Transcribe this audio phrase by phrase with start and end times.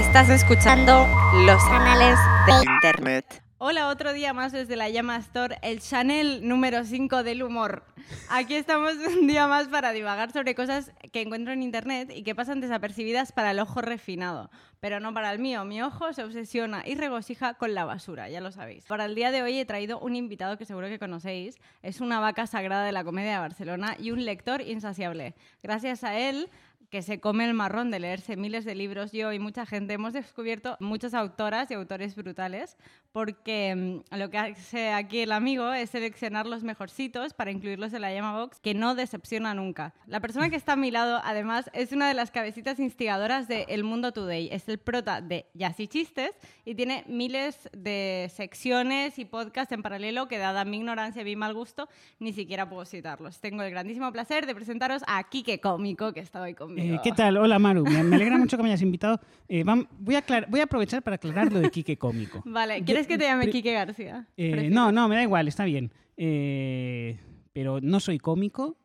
[0.00, 1.06] Estás escuchando
[1.44, 3.42] los canales de Internet.
[3.58, 7.84] Hola, otro día más desde la Llama Store, el Chanel número 5 del humor.
[8.30, 12.34] Aquí estamos un día más para divagar sobre cosas que encuentro en internet y que
[12.34, 14.50] pasan desapercibidas para el ojo refinado,
[14.80, 15.66] pero no para el mío.
[15.66, 18.86] Mi ojo se obsesiona y regocija con la basura, ya lo sabéis.
[18.86, 21.58] Para el día de hoy he traído un invitado que seguro que conocéis.
[21.82, 25.34] Es una vaca sagrada de la comedia de Barcelona y un lector insaciable.
[25.62, 26.48] Gracias a él
[26.90, 30.12] que se come el marrón de leerse miles de libros, yo y mucha gente hemos
[30.12, 32.76] descubierto muchas autoras y autores brutales,
[33.12, 33.74] porque
[34.10, 38.12] mm, lo que hace aquí el amigo es seleccionar los mejorcitos para incluirlos en la
[38.12, 39.94] llama box, que no decepciona nunca.
[40.06, 43.66] La persona que está a mi lado, además, es una de las cabecitas instigadoras de
[43.68, 44.48] El Mundo Today.
[44.50, 46.32] Es el prota de Jazz y Chistes
[46.64, 51.36] y tiene miles de secciones y podcasts en paralelo que, dada mi ignorancia y mi
[51.36, 51.88] mal gusto,
[52.18, 53.40] ni siquiera puedo citarlos.
[53.40, 56.79] Tengo el grandísimo placer de presentaros a Kike Cómico, que está hoy conmigo.
[56.82, 57.36] Eh, ¿Qué tal?
[57.36, 59.20] Hola Maru, me, me alegra mucho que me hayas invitado.
[59.48, 62.42] Eh, vam- voy, a aclar- voy a aprovechar para aclarar lo de Quique Cómico.
[62.46, 64.26] Vale, ¿quieres que te llame Kike García?
[64.36, 65.92] Eh, no, no, me da igual, está bien.
[66.16, 67.18] Eh,
[67.52, 68.78] pero no soy cómico.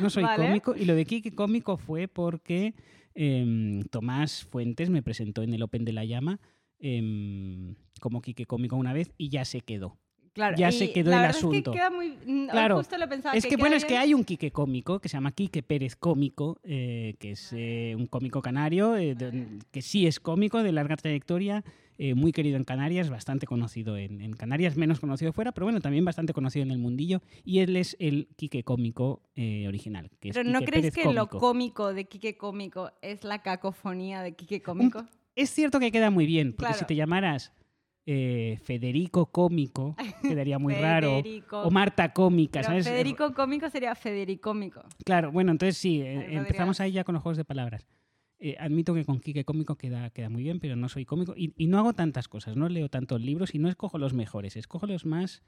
[0.00, 0.46] No soy Vale.
[0.46, 0.74] cómico.
[0.76, 2.74] Y lo de Quique Cómico fue porque
[3.14, 6.40] em, Tomás Fuentes me presentó en el Open de la Llama
[6.78, 9.98] em, como Quique Cómico una vez y ya se quedó.
[10.32, 11.56] Claro, ya se quedó la el asunto.
[11.58, 12.10] Es que queda muy.
[12.24, 15.00] mm, hoy Claro, justo lo pensaba, Es que, bueno, es que hay un Quique cómico
[15.00, 19.58] que se llama Quique Pérez Cómico, eh, que es eh, un cómico canario, eh, de-
[19.72, 21.64] que sí es cómico, de larga trayectoria,
[22.14, 26.02] muy querido en Canarias, bastante conocido en, en Canarias, menos conocido fuera, pero bueno, también
[26.02, 27.20] bastante conocido en el mundillo.
[27.44, 29.20] Y él es el Quique cómico
[29.68, 30.10] original.
[30.18, 31.92] Que es Pero ¿no Quique crees Pérez que lo Cómico.
[31.92, 35.04] de Kike Cómico es la cacofonía de Kike Cómico?
[35.36, 36.78] Es cierto que queda muy bien, porque Claro.
[36.78, 37.52] si te llamaras
[38.06, 41.22] eh, Federico Cómico, quedaría muy raro.
[41.22, 41.62] Federico.
[41.62, 42.86] O Marta Cómica, Pero ¿sabes?
[42.88, 44.82] Federico Cómico sería Federicómico.
[45.04, 47.86] Claro, bueno, entonces sí, eh, empezamos ahí ya con los juegos de palabras.
[48.38, 51.52] Eh, admito que con Quique Cómico queda, queda muy bien, pero no soy cómico y,
[51.58, 54.86] y no hago tantas cosas, no leo tantos libros y no escojo los mejores, escojo
[54.86, 55.42] los más...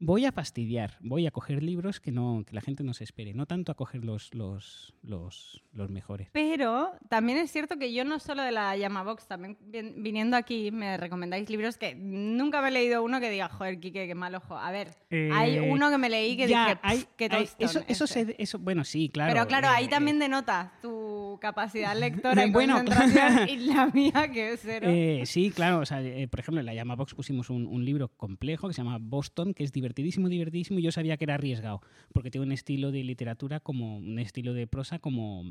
[0.00, 3.34] Voy a fastidiar, voy a coger libros que, no, que la gente no se espere,
[3.34, 6.28] no tanto a coger los, los, los, los mejores.
[6.32, 10.36] Pero también es cierto que yo no solo de la llama box, también vin- viniendo
[10.36, 14.14] aquí me recomendáis libros que nunca me he leído uno que diga, joder, Kike, qué
[14.14, 14.56] mal ojo.
[14.56, 17.48] A ver, hay Eh, uno que me leí que ya, dije, "Pff, hay- qué hay-
[17.58, 18.06] eso, eso, este".
[18.26, 19.32] se- eso, bueno, sí, claro.
[19.32, 24.30] Pero claro, ahí eh, también denota tu capacidad lectora y Bueno, concentración y la mía
[24.32, 24.86] que es cero.
[24.88, 25.80] Eh, sí, claro.
[25.80, 28.74] O sea, eh, por ejemplo, en la Llama Box pusimos un, un libro complejo que
[28.74, 30.78] se llama Boston, que es divertidísimo, divertidísimo.
[30.78, 31.80] Y yo sabía que era arriesgado,
[32.12, 35.44] porque tiene un estilo de literatura como un estilo de prosa como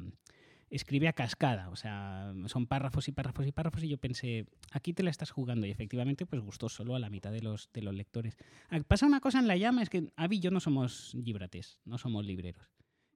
[0.70, 1.70] escribe a cascada.
[1.70, 3.84] O sea, son párrafos y párrafos y párrafos.
[3.84, 5.66] Y yo pensé, aquí te la estás jugando.
[5.66, 8.38] Y efectivamente, pues gustó solo a la mitad de los, de los lectores.
[8.70, 11.80] Ah, Pasa una cosa en la llama, es que Avi y yo no somos gibrates,
[11.86, 12.68] no somos libreros.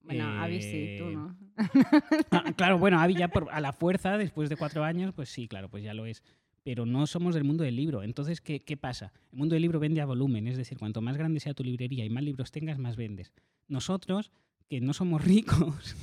[0.01, 1.37] bueno, Avi sí, tú eh, no.
[2.31, 5.47] Ah, claro, bueno, Avi ya por- a la fuerza, después de cuatro años, pues sí,
[5.47, 6.23] claro, pues ya lo es.
[6.63, 8.03] Pero no somos del mundo del libro.
[8.03, 9.11] Entonces, ¿qué, qué pasa?
[9.31, 12.05] El mundo del libro vende a volumen, es decir, cuanto más grande sea tu librería
[12.05, 13.33] y más libros tengas, más vendes.
[13.67, 14.31] Nosotros,
[14.69, 15.95] que no somos ricos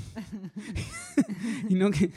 [1.68, 2.10] y, no que-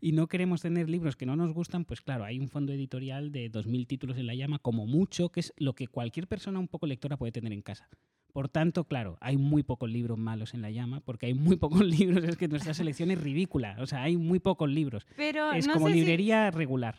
[0.00, 3.32] y no queremos tener libros que no nos gustan, pues claro, hay un fondo editorial
[3.32, 6.68] de 2.000 títulos en la llama, como mucho, que es lo que cualquier persona un
[6.68, 7.88] poco lectora puede tener en casa.
[8.32, 11.80] Por tanto, claro, hay muy pocos libros malos en la llama, porque hay muy pocos
[11.84, 15.06] libros, es que nuestra selección es ridícula, o sea, hay muy pocos libros.
[15.16, 16.96] Pero Es no como si- librería regular.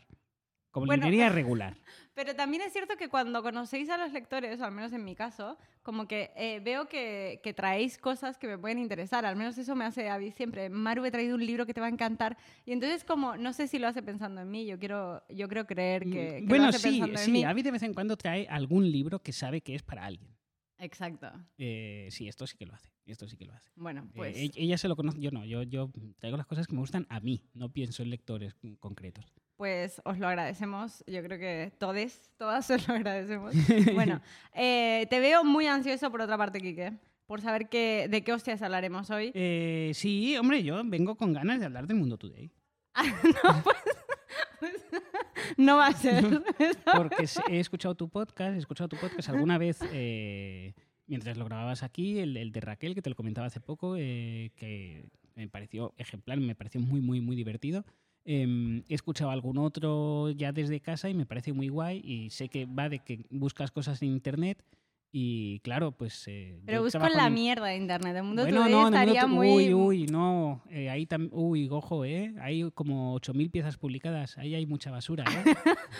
[0.71, 1.77] Como Bueno, librería regular.
[2.13, 5.15] Pero también es cierto que cuando conocéis a los lectores, o al menos en mi
[5.15, 9.25] caso, como que eh, veo que, que traéis cosas que me pueden interesar.
[9.25, 10.69] Al menos eso me hace a mí siempre.
[10.69, 12.37] Maru, he traído un libro que te va a encantar.
[12.65, 14.65] Y entonces, como, no sé si lo hace pensando en mí.
[14.65, 17.43] Yo quiero, yo creo creer que, que lo bueno, hace sí, pensando en sí, mí.
[17.43, 20.35] Avi de vez en cuando trae algún libro que sabe que es para alguien.
[20.77, 21.29] Exacto.
[21.57, 22.89] Eh, sí, esto sí que lo hace.
[23.05, 23.69] Esto sí que lo hace.
[23.75, 24.37] Bueno, Eh, pues...
[24.37, 25.43] e- ella se lo conoce, yo no.
[25.45, 29.25] Yo, yo traigo las cosas que me gustan a mí, no pienso en lectores concretos.
[29.59, 31.03] Pues os lo agradecemos.
[31.05, 33.53] Yo creo que todes, todas os lo agradecemos.
[33.93, 34.21] Bueno,
[34.53, 36.93] eh, te veo muy ansioso por otra parte, Quique,
[37.27, 39.33] por saber qué, de qué hostias hablaremos hoy.
[39.35, 42.49] Eh, sí, hombre, yo vengo con ganas de hablar del mundo today.
[45.57, 46.23] No va a ser.
[46.95, 50.73] Porque he escuchado tu podcast, he escuchado tu podcast alguna vez eh,
[51.05, 54.51] mientras lo grababas aquí, el, el de Raquel, que te lo comentaba hace poco, eh,
[54.55, 55.05] que
[55.35, 57.83] me pareció ejemplar, me pareció muy, muy, muy divertido.
[58.31, 62.47] Em, he escuchado algún otro ya desde casa y me parece muy guay y sé
[62.47, 64.63] que va de que buscas cosas en internet
[65.11, 66.27] y claro, pues...
[66.27, 68.15] eh, Pero busco trabajo la en- mierda de internet.
[68.15, 69.73] El mundo bueno, no, en estaría mundo- muy.
[69.73, 70.61] Uy, uy, no.
[70.69, 72.35] eh, ahí tam- Uy, ojo, ¿eh?
[72.39, 74.37] Hay como 8.000 piezas publicadas.
[74.37, 75.43] Ahí hay mucha basura, ¿eh?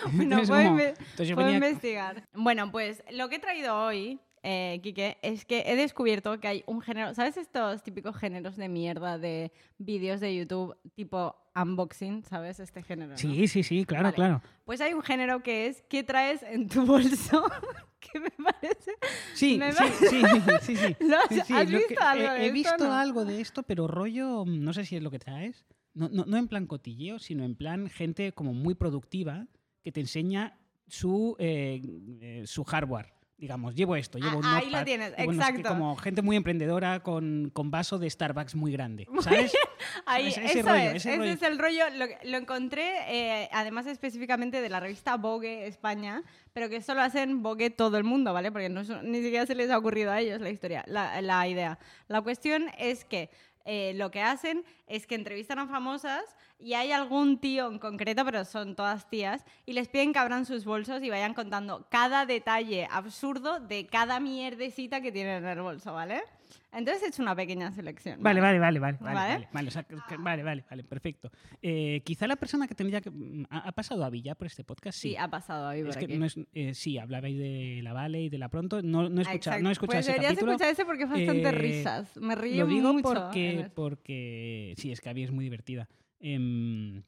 [0.21, 2.23] Entonces, puedo, como- entonces puedo venía- investigar.
[2.35, 6.63] Bueno, pues lo que he traído hoy eh, Quique, es que he descubierto que hay
[6.68, 12.59] un género, ¿sabes estos típicos géneros de mierda de vídeos de YouTube tipo unboxing, ¿sabes?
[12.59, 13.12] Este género.
[13.12, 13.18] ¿no?
[13.18, 14.15] Sí, sí, sí, claro, Vale.
[14.15, 14.41] claro.
[14.65, 17.44] Pues hay un género que es ¿qué traes en tu bolso?
[18.00, 18.94] que me parece...
[19.33, 20.21] Sí, Me sí, sí,
[20.62, 20.95] sí, sí.
[21.06, 22.94] ¿Lo has- Sí, sí, visto que- algo he, de he esto, visto no?
[22.94, 25.65] algo de esto, pero rollo, no sé si es lo que traes.
[25.94, 29.47] No, no, no en plan cotilleo, sino en plan gente como muy productiva
[29.83, 30.57] que te enseña
[30.88, 31.81] su, eh,
[32.21, 33.13] eh, su hardware.
[33.39, 35.69] Digamos, llevo esto, llevo un Ah, ahí lo tienes, llevo exacto.
[35.69, 39.53] como gente muy emprendedora con, con vaso de Starbucks muy grande, ¿sabes?
[40.06, 41.31] Ahí, Ese- ese eso rollo, es, ese ese rollo.
[41.31, 41.83] es el rollo.
[41.95, 46.21] Lo, lo encontré, eh, además específicamente de la revista Vogue España,
[46.51, 48.51] pero que solo hacen Vogue todo el mundo, ¿vale?
[48.51, 51.80] Porque no, ni siquiera se les ha ocurrido a ellos la historia, la, la idea.
[52.09, 53.30] La cuestión es que
[53.71, 56.24] eh, lo que hacen es que entrevistan a famosas
[56.57, 60.48] y hay algún tío en concreto, pero son todas tías, y les piden que abran
[60.48, 65.62] sus bolsos y vayan contando cada detalle absurdo de cada mierdecita que tienen en el
[65.62, 66.24] bolso, ¿vale?
[66.72, 68.22] Entonces he hecho una pequeña selección.
[68.22, 69.34] Vale, vale, vale, vale, vale, ¿Vale?
[69.34, 69.86] vale, vale, o sea,
[70.19, 71.31] vale, vale, vale, perfecto.
[71.62, 73.10] Eh, quizá la persona que tendría que...
[73.12, 74.98] mm, ¿Ha, ha pasado a Villa por este podcast?
[75.00, 75.16] Sí, Sí.
[75.18, 76.18] ha pasado ahí por Es que aquí.
[76.18, 78.81] no es, eh, sí, hablabais de la Vale y de la Pronto.
[78.81, 79.63] No, no he Ah, escuchado, exacto.
[79.63, 80.51] no he escuchado pues ese deberías capítulo.
[80.54, 82.18] escuchar ese porque es bastante Eh, risas.
[82.18, 83.04] Me río Lo digo mucho.
[83.13, 83.72] porque, eso.
[83.75, 84.74] porque.
[84.78, 85.88] Sí, es que Abby es muy divertida.
[86.19, 87.04] Em,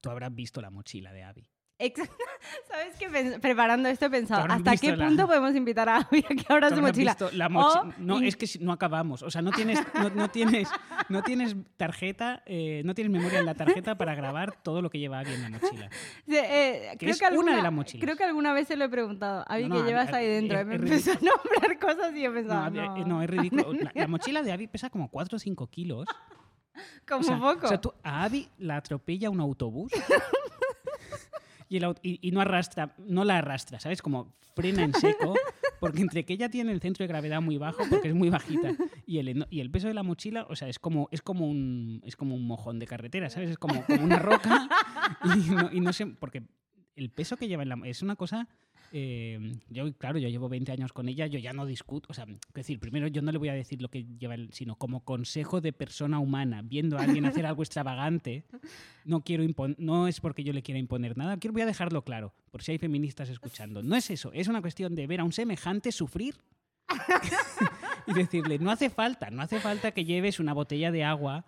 [0.00, 1.48] tú habrás visto la mochila de Abby.
[2.68, 3.08] ¿Sabes qué?
[3.08, 6.44] Pens- preparando esto he pensado, ¿hasta qué la- punto podemos invitar a Abby a que
[6.52, 7.12] abra su mochila?
[7.12, 9.22] visto la mochi- O no, es que no acabamos.
[9.22, 10.68] O sea, no tienes, no, no tienes,
[11.08, 14.98] no tienes tarjeta, eh, no tienes memoria en la tarjeta para grabar todo lo que
[14.98, 15.88] lleva Abby en la mochila.
[16.26, 18.04] Sí, eh, que creo es que alguna, una de las mochilas.
[18.04, 19.44] Creo que alguna vez se lo he preguntado.
[19.48, 20.58] Abby, No, no, ¿qué llevas ahí dentro?
[20.58, 23.72] es- me es empezó a nombrar cosas y yo pensaba, no, eh, no, es ridículo.
[23.78, 26.06] La, la mochila de Abby pesa como 4 o 5 kilos.
[27.06, 27.66] como o sea, poco.
[27.66, 29.92] O sea, tú, a Abby la atropella un autobús
[31.68, 34.02] y, el y- y no arrastra, no la arrastra, ¿sabes?
[34.02, 35.34] Como frena en seco,
[35.80, 38.74] porque entre que ella tiene el centro de gravedad muy bajo, porque es muy bajita,
[39.06, 42.00] y el, y el peso de la mochila, o sea, es como, es como, un,
[42.04, 43.50] es como un mojón de carretera, ¿sabes?
[43.50, 44.68] Es como, como una roca
[45.24, 46.42] y no, y no sé, porque
[46.96, 47.78] el peso que lleva en la...
[47.84, 48.48] Es una cosa...
[48.92, 52.24] eh, yo, claro, yo llevo 20 años con ella, yo ya no discuto, o sea,
[52.24, 55.60] es decir, primero yo no le voy a decir lo que lleva, sino como consejo
[55.60, 58.44] de persona humana, viendo a alguien hacer algo extravagante,
[59.04, 59.44] no quiero
[59.78, 62.72] no es porque yo le quiera imponer nada, quiero voy a dejarlo claro, por si
[62.72, 63.82] hay feministas escuchando.
[63.82, 66.36] No es eso, es una cuestión de ver a un semejante sufrir
[68.06, 71.44] y decirle, no hace falta, no hace falta que lleves una botella de agua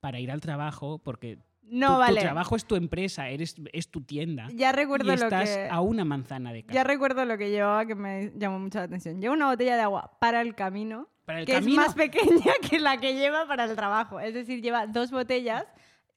[0.00, 2.20] para ir al trabajo, porque no, tu, tu vale.
[2.20, 4.48] trabajo es tu empresa, eres, es tu tienda.
[4.54, 5.68] Ya recuerdo y lo estás que...
[5.70, 6.74] a una manzana de casa.
[6.74, 9.20] Ya recuerdo lo que llevaba que me llamó mucho la atención.
[9.20, 11.72] Lleva una botella de agua para el camino, Para el que camino.
[11.72, 14.20] es más pequeña que la que lleva para el trabajo.
[14.20, 15.64] Es decir, lleva dos botellas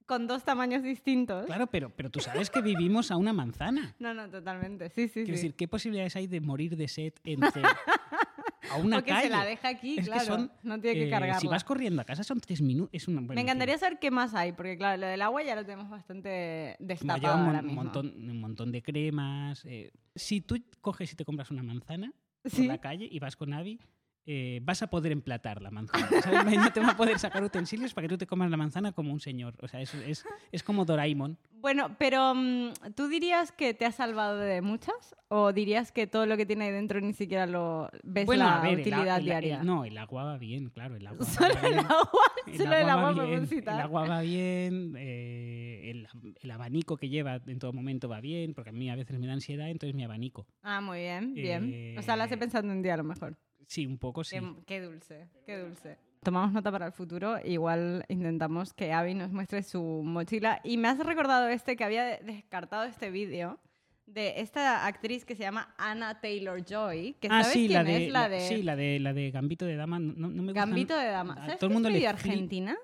[0.06, 1.46] con dos tamaños distintos.
[1.48, 3.96] Claro, pero, pero tú sabes que vivimos a una manzana.
[4.00, 4.90] No, no, totalmente.
[4.90, 5.32] Sí, sí, Quiero sí.
[5.32, 7.62] decir, ¿qué posibilidades hay de morir de sed entre
[8.72, 9.24] a una Porque calle?
[9.24, 10.26] se la deja aquí, Es que claro.
[10.26, 11.40] son, no tiene que eh, cargarla.
[11.40, 12.90] Si vas corriendo a casa son tres minutos.
[12.94, 15.44] Es una, bueno, Me en encantaría saber qué más hay, porque claro, lo del agua
[15.44, 17.84] ya lo tenemos bastante destapado lleva un, mon- ahora mismo.
[17.84, 19.64] montón, un montón de cremas.
[19.66, 19.92] eh.
[20.16, 22.68] Si tú coges y te compras una manzana por Sí.
[22.68, 23.80] la calle y vas con Abby,
[24.28, 26.08] eh, vas a poder emplatar la manzana.
[26.22, 26.56] ¿sabes?
[26.58, 29.12] No te va a poder sacar utensilios para que tú te comas la manzana como
[29.14, 29.56] un señor.
[29.62, 31.38] O sea, es, es, es como Doraemon.
[31.62, 35.16] Bueno, pero mm, ¿tú dirías que te has salvado de muchas?
[35.28, 38.62] ¿O dirías que todo lo que tiene ahí dentro ni siquiera lo ves bueno, la
[38.62, 39.64] a ver, utilidad el- el- diaria?
[39.64, 40.96] no, el agua va bien, claro.
[40.96, 44.22] El agua va Solo el agua, El solo el agua va bien, el agua va
[44.22, 46.06] bien, eh,
[46.42, 49.28] el, abanico que lleva en todo momento va bien, porque a mí a veces me
[49.28, 50.46] da ansiedad, entonces mi abanico.
[50.62, 51.96] Ah, muy bien, bien.
[51.98, 53.38] O sea, la Eh, estoy pensando un día a lo mejor.
[53.68, 54.38] Sí, un poco sí.
[54.40, 55.98] Qué, qué dulce, qué dulce.
[56.24, 60.60] Tomamos nota para el futuro, igual intentamos que Abby nos muestre su mochila.
[60.64, 63.60] Y me has recordado este que había de- descartado este vídeo
[64.08, 67.84] de esta actriz que se llama Anna Taylor Joy, que ah, sabes sí, quién la
[67.84, 70.00] de, es la de sí, la de la de Gambito de Dama.
[70.00, 70.60] No, no me gusta.
[70.62, 71.34] Gambito de Dama.
[71.34, 72.76] a ¿Sabes todo el mundo es medio argentina?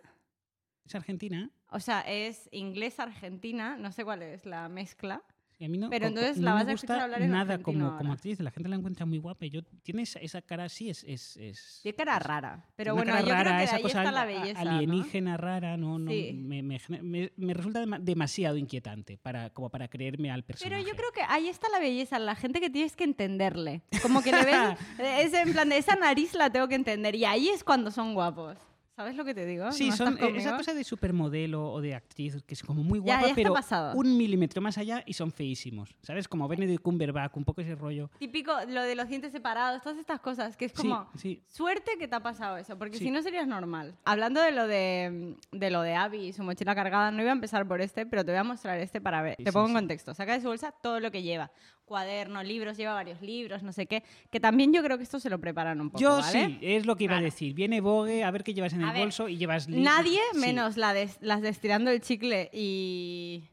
[0.85, 1.49] Es argentina.
[1.69, 5.23] O sea, es inglés-argentina, no sé cuál es la mezcla.
[5.65, 7.57] A mí no, Pero entonces no la me vas a escuchar gusta hablar en nada
[7.61, 7.97] como, ahora.
[7.97, 8.39] como actriz.
[8.39, 9.45] La gente la encuentra muy guapa.
[9.45, 11.03] Yo, tiene esa, esa cara así, es.
[11.07, 12.65] es, es Tiene cara rara.
[12.75, 14.63] Pero bueno, yo rara, creo que de ahí está la belleza.
[14.63, 14.71] ¿no?
[14.71, 16.31] alienígena rara, no, no Sí.
[16.33, 20.75] me, me, me- me resulta dema- demasiado inquietante para, como para creerme al personaje.
[20.75, 23.81] Pero yo creo que ahí está la belleza, la gente que tienes que entenderle.
[24.01, 27.25] Como que le ves, es en plan de esa nariz la tengo que entender y
[27.25, 28.57] ahí es cuando son guapos.
[29.01, 29.71] ¿Sabes lo que te digo?
[29.71, 32.99] Sí, ¿No son eh, esa cosa de supermodelo o de actriz que es como muy
[32.99, 33.95] guapa, ya pero pasado.
[33.97, 35.95] un milímetro más allá y son feísimos.
[36.03, 36.27] ¿Sabes?
[36.27, 38.11] Como Benedict Cumberbatch, un poco ese rollo.
[38.19, 41.43] Típico lo de los dientes separados, todas estas cosas, que es como Sí, sí.
[41.47, 43.05] suerte que te ha pasado eso, porque Sí.
[43.05, 43.95] si no serías normal.
[44.05, 47.33] Hablando de lo de, de lo de Abby y su mochila cargada, no iba a
[47.33, 49.37] empezar por este, pero te voy a mostrar este para ver.
[49.37, 50.13] Te pongo en contexto.
[50.13, 51.51] Saca de su bolsa todo lo que lleva.
[51.91, 54.01] Cuaderno, libros, lleva varios libros, no sé qué.
[54.29, 56.31] Que también yo creo que esto se lo preparan un poco, Yo ¿vale?
[56.31, 57.53] sí, es lo que iba a decir.
[57.53, 60.21] Viene Vogue a ver qué llevas en A el ver, bolso y llevas li- Nadie
[60.31, 60.39] sí.
[60.39, 63.43] menos la de, las de estirando el chicle y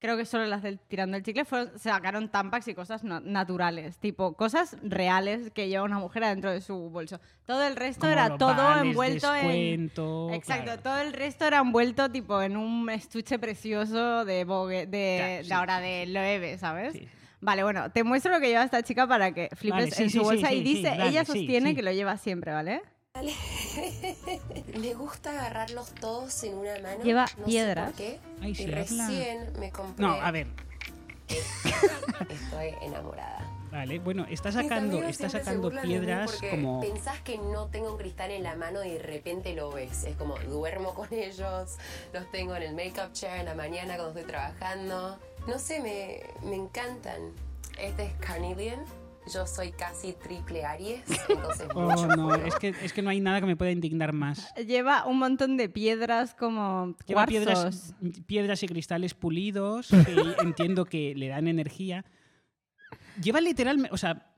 [0.00, 3.96] creo que solo las del tirando el chicle fueron, sacaron tampax y cosas no- naturales,
[3.98, 7.20] tipo cosas reales que lleva una mujer adentro de su bolso.
[7.46, 9.84] Todo el resto Como era todo vales, envuelto en...
[10.34, 10.82] Exacto, claro.
[10.82, 15.44] todo el resto era envuelto tipo en un estuche precioso de Vogue, de, Claro, de
[15.44, 15.52] sí.
[15.52, 16.92] ahora de Loewe, ¿sabes?
[16.94, 17.08] Sí.
[17.44, 20.10] Vale, bueno, te muestro lo que lleva esta chica para que flipes Vale, sí, en
[20.10, 21.76] su sí, bolsa sí, y sí, dice, ella sostiene sí.
[21.76, 22.80] que lo lleva siempre, ¿vale?
[24.80, 27.04] Me gusta agarrarlos todos en una mano.
[27.04, 27.92] Lleva no sé por piedras.
[27.96, 30.06] qué, Ay, y recién me compré.
[30.06, 30.46] No, a ver,
[31.28, 33.46] Estoy enamorada.
[33.74, 33.98] Vale.
[33.98, 36.80] Bueno, está sacando, está sacando piedras como.
[36.80, 40.04] Pensás que no tengo un cristal en la mano y de repente lo ves.
[40.04, 41.76] Es como duermo con ellos,
[42.12, 45.18] los tengo en el make-up chair en la mañana cuando estoy trabajando.
[45.46, 47.32] No sé, me, me encantan.
[47.78, 48.80] Este es Carnelian.
[49.32, 51.00] Yo soy casi triple Aries,
[51.30, 54.54] entonces Oh, no, es que, es que no hay nada que me pueda indignar más.
[54.54, 57.32] Lleva un montón de piedras como Lleva cuarzos.
[57.32, 57.94] piedras,
[58.26, 62.04] piedras y cristales pulidos, que entiendo que le dan energía.
[63.22, 64.34] Lleva literalmente, o sea,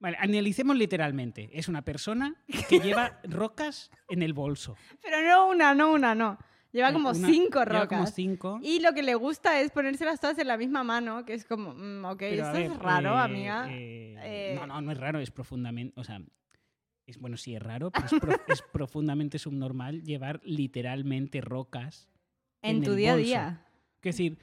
[0.00, 1.50] vale, analicemos literalmente.
[1.52, 2.34] Es una persona
[2.68, 4.76] que lleva rocas en el bolso.
[5.02, 6.38] Pero no una, no una, no.
[6.70, 7.98] Lleva como Una- cinco lleva rocas.
[7.98, 8.60] como cinco.
[8.62, 11.72] Y lo que le gusta es ponérselas todas en la misma mano, que es como,
[11.74, 13.66] mm, ok, Pero, esto es raro, eh, amiga.
[13.70, 15.98] eh, Eh, No, no, no es raro, es profundamente.
[15.98, 16.20] O sea,
[17.06, 22.08] es, bueno, sí es raro, pero es, pro- es profundamente subnormal llevar literalmente rocas.
[22.60, 23.66] en en tu el día a día.
[24.02, 24.38] Es decir,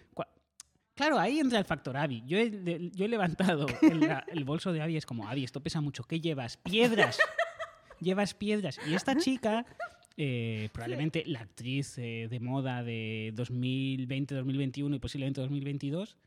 [0.95, 2.23] claro, ahí entra el factor Avi.
[2.25, 3.65] Yo he, de- yo he levantado
[4.27, 6.03] el, bolso de Avi, es como, Avi, esto pesa mucho.
[6.03, 6.57] ¿Qué llevas?
[6.57, 7.19] Piedras.
[7.99, 8.79] llevas piedras.
[8.87, 9.65] Y esta chica,
[10.17, 16.17] eh, probablemente la actriz eh, de moda de 2020, 2021 y posiblemente 2022,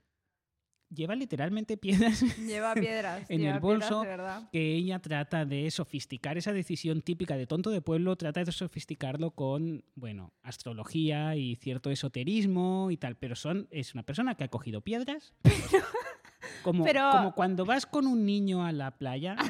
[0.94, 3.28] lleva literalmente piedras Lleva piedras.
[3.30, 4.04] En lleva el bolso.
[4.52, 9.30] que ella trata de sofisticar esa decisión típica de tonto de pueblo, trata de sofisticarlo
[9.32, 14.48] con, bueno, astrología y cierto esoterismo y tal, pero son, es una persona que ha
[14.48, 15.34] cogido piedras.
[16.62, 19.36] Como, Pero- como cuando vas con un niño a la playa.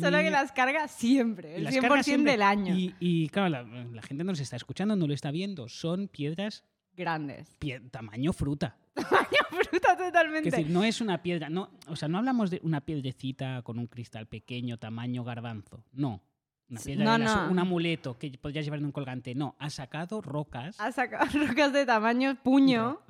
[0.00, 2.32] Solo que las carga siempre, el las 100% carga siempre.
[2.32, 2.74] del año.
[2.76, 5.68] Y, y, claro, la, la gente no nos está escuchando, no lo está viendo.
[5.68, 6.64] Son piedras
[6.96, 7.56] Grandes.
[7.60, 8.76] pie- tamaño fruta.
[9.70, 10.48] Fruta totalmente.
[10.48, 13.78] Es decir, no es una piedra, no, o sea, no hablamos de una piedrecita con
[13.78, 16.22] un cristal pequeño, tamaño garbanzo, no.
[16.68, 17.50] Una piedra no, de las- no.
[17.50, 19.56] un amuleto que podrías llevar en un colgante, no.
[19.58, 23.00] Ha sacado rocas Ha sacado rocas de tamaño puño.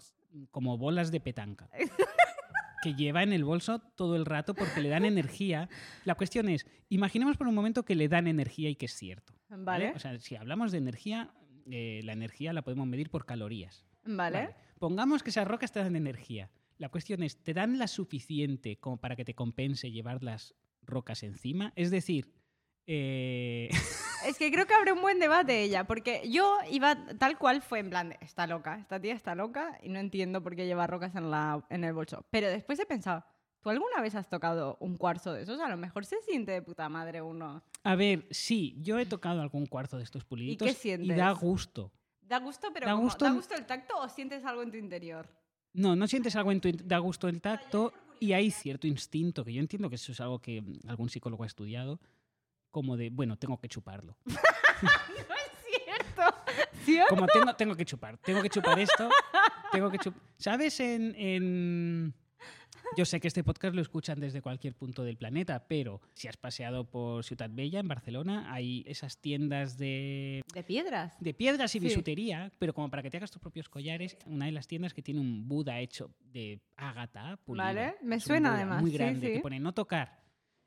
[0.51, 1.69] como bolas de petanca.
[2.83, 5.69] que lleva en el bolso todo el rato porque le dan energía.
[6.07, 9.35] La cuestión es, imaginemos por un momento que le dan energía y que es cierto.
[9.51, 9.93] Vale.
[9.95, 11.31] O sea, si hablamos de energía,
[11.71, 13.85] eh, la energía la podemos medir por calorías.
[14.04, 14.54] Vale.
[14.78, 16.50] Pongamos que esas rocas te dan energía.
[16.78, 21.23] La cuestión es, ¿te dan la suficiente como para que te compense llevar las rocas
[21.23, 21.73] encima?
[21.76, 22.33] Es decir,
[22.87, 23.69] eh,
[24.26, 27.78] Es que creo que habrá un buen debate ella, porque yo iba tal cual fue
[27.78, 30.87] en plan de, está loca, esta tía está loca y no entiendo por qué lleva
[30.87, 32.26] rocas en, la, en el bolso.
[32.30, 33.25] Pero después he pensado,
[33.62, 35.59] ¿tú alguna vez has tocado un cuarzo de esos?
[35.61, 37.62] A lo mejor se siente de puta madre uno.
[37.83, 41.16] a ver, sí, yo he tocado algún cuarzo de estos puliditos qué sientes?
[41.16, 41.90] da gusto.
[42.31, 44.77] ¿Da gusto, pero Da como- gusto ¿da gusto el tacto o sientes algo en tu
[44.77, 45.27] interior?
[45.73, 49.53] No, no sientes algo en tu, da gusto el tacto y hay cierto instinto, que
[49.53, 51.99] yo entiendo que eso es algo que mm, algún psicólogo ha estudiado,
[52.71, 54.17] como de, bueno, tengo que chuparlo.
[54.81, 56.23] No es cierto.
[56.85, 59.09] ¿Sí o Como tengo, tengo que chupar, tengo que chupar esto,
[59.73, 60.23] tengo que chupar.
[60.39, 60.79] ¿Sabes?
[60.81, 62.15] En, en-
[62.97, 66.37] Yo sé que este podcast lo escuchan desde cualquier punto del planeta, pero si has
[66.37, 71.17] paseado por Ciudad Bella, en Barcelona, hay esas tiendas de, De piedras.
[71.21, 71.85] de piedras y Sí.
[71.87, 75.03] bisutería, pero como para que te hagas tus propios collares, una de las tiendas que
[75.03, 77.65] tiene un Buda hecho de ágata pulido.
[77.65, 79.33] Vale, me suena además, Muy sí, grande, sí.
[79.35, 80.23] que pone no tocar.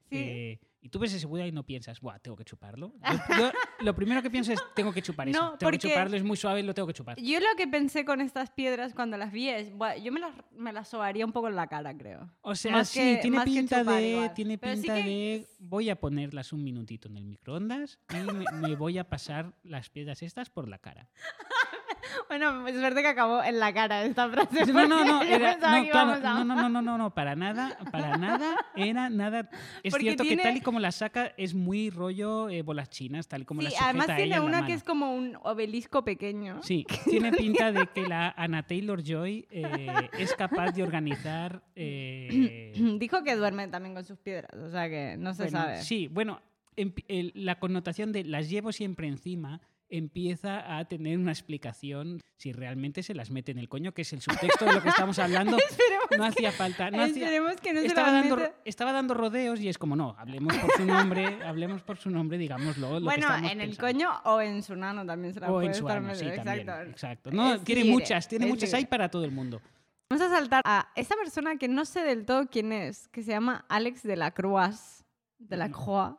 [0.10, 0.16] Sí.
[0.18, 2.94] Eh, y tú ves ese Buda y no piensas, Buah, tengo que chuparlo.
[3.10, 5.42] Yo- yo lo primero que pienso es, tengo que chupar eso.
[5.42, 7.18] No, tengo que chuparlo, es muy suave, lo tengo que chupar.
[7.20, 10.34] Yo lo que pensé con estas piedras cuando las vi es, "Buah, yo me las,
[10.52, 12.30] me las sobaría un poco en la cara, creo.
[12.42, 14.34] O sea, Más sí, que- tiene pinta de, igual.
[14.34, 18.18] tiene Pero sí pinta que- de, voy a ponerlas un minutito en el microondas y
[18.32, 21.10] me, me voy a pasar las piedras estas por la cara.
[22.28, 24.66] Bueno, es verdad que acabó en la cara esta frase.
[24.72, 27.78] No, no, no, era, no, claro, a- no, no, no, no, no, no, para nada,
[27.92, 29.50] para nada, era nada.
[29.84, 32.90] Es Porque cierto tiene- que tal y como la saca es muy rollo eh, bolas
[32.90, 34.74] chinas, tal y como Sí, las sujeta además tiene en la una que mano.
[34.76, 36.62] es como un obelisco pequeño.
[36.64, 41.62] Sí, tiene pinta de que la Ana Taylor Joy eh, es capaz de organizar.
[41.76, 45.82] eh, Dijo que duerme también con sus piedras, o sea que no se Bueno, sabe.
[45.84, 46.42] Sí, bueno,
[46.76, 49.62] en el- la connotación de las llevo siempre encima
[49.98, 54.12] empieza a tener una explicación si realmente se las mete en el coño, que es
[54.12, 55.56] el subtexto de lo que estamos hablando.
[56.18, 56.90] no hacía falta.
[56.92, 59.96] No hacía- Esperemos que no se estaba, dando, meta- estaba dando rodeos y es como,
[59.96, 63.00] no, hablemos por su nombre, hablemos por su nombre, digámoslo.
[63.00, 63.78] Lo Bueno, en el pensando.
[63.78, 66.26] coño o en su nano también se la O puede en su estar ano, sí,
[66.36, 66.60] también.
[66.60, 66.90] Exacto.
[66.90, 67.32] Exacto.
[67.32, 68.78] No, Es tiene libre, muchas, tiene muchas libre.
[68.80, 69.62] hay para todo el mundo.
[70.10, 73.32] Vamos a saltar a esa persona que no sé del todo quién es, que se
[73.32, 75.04] llama Alex de la Croix.
[75.40, 76.16] De la Croix.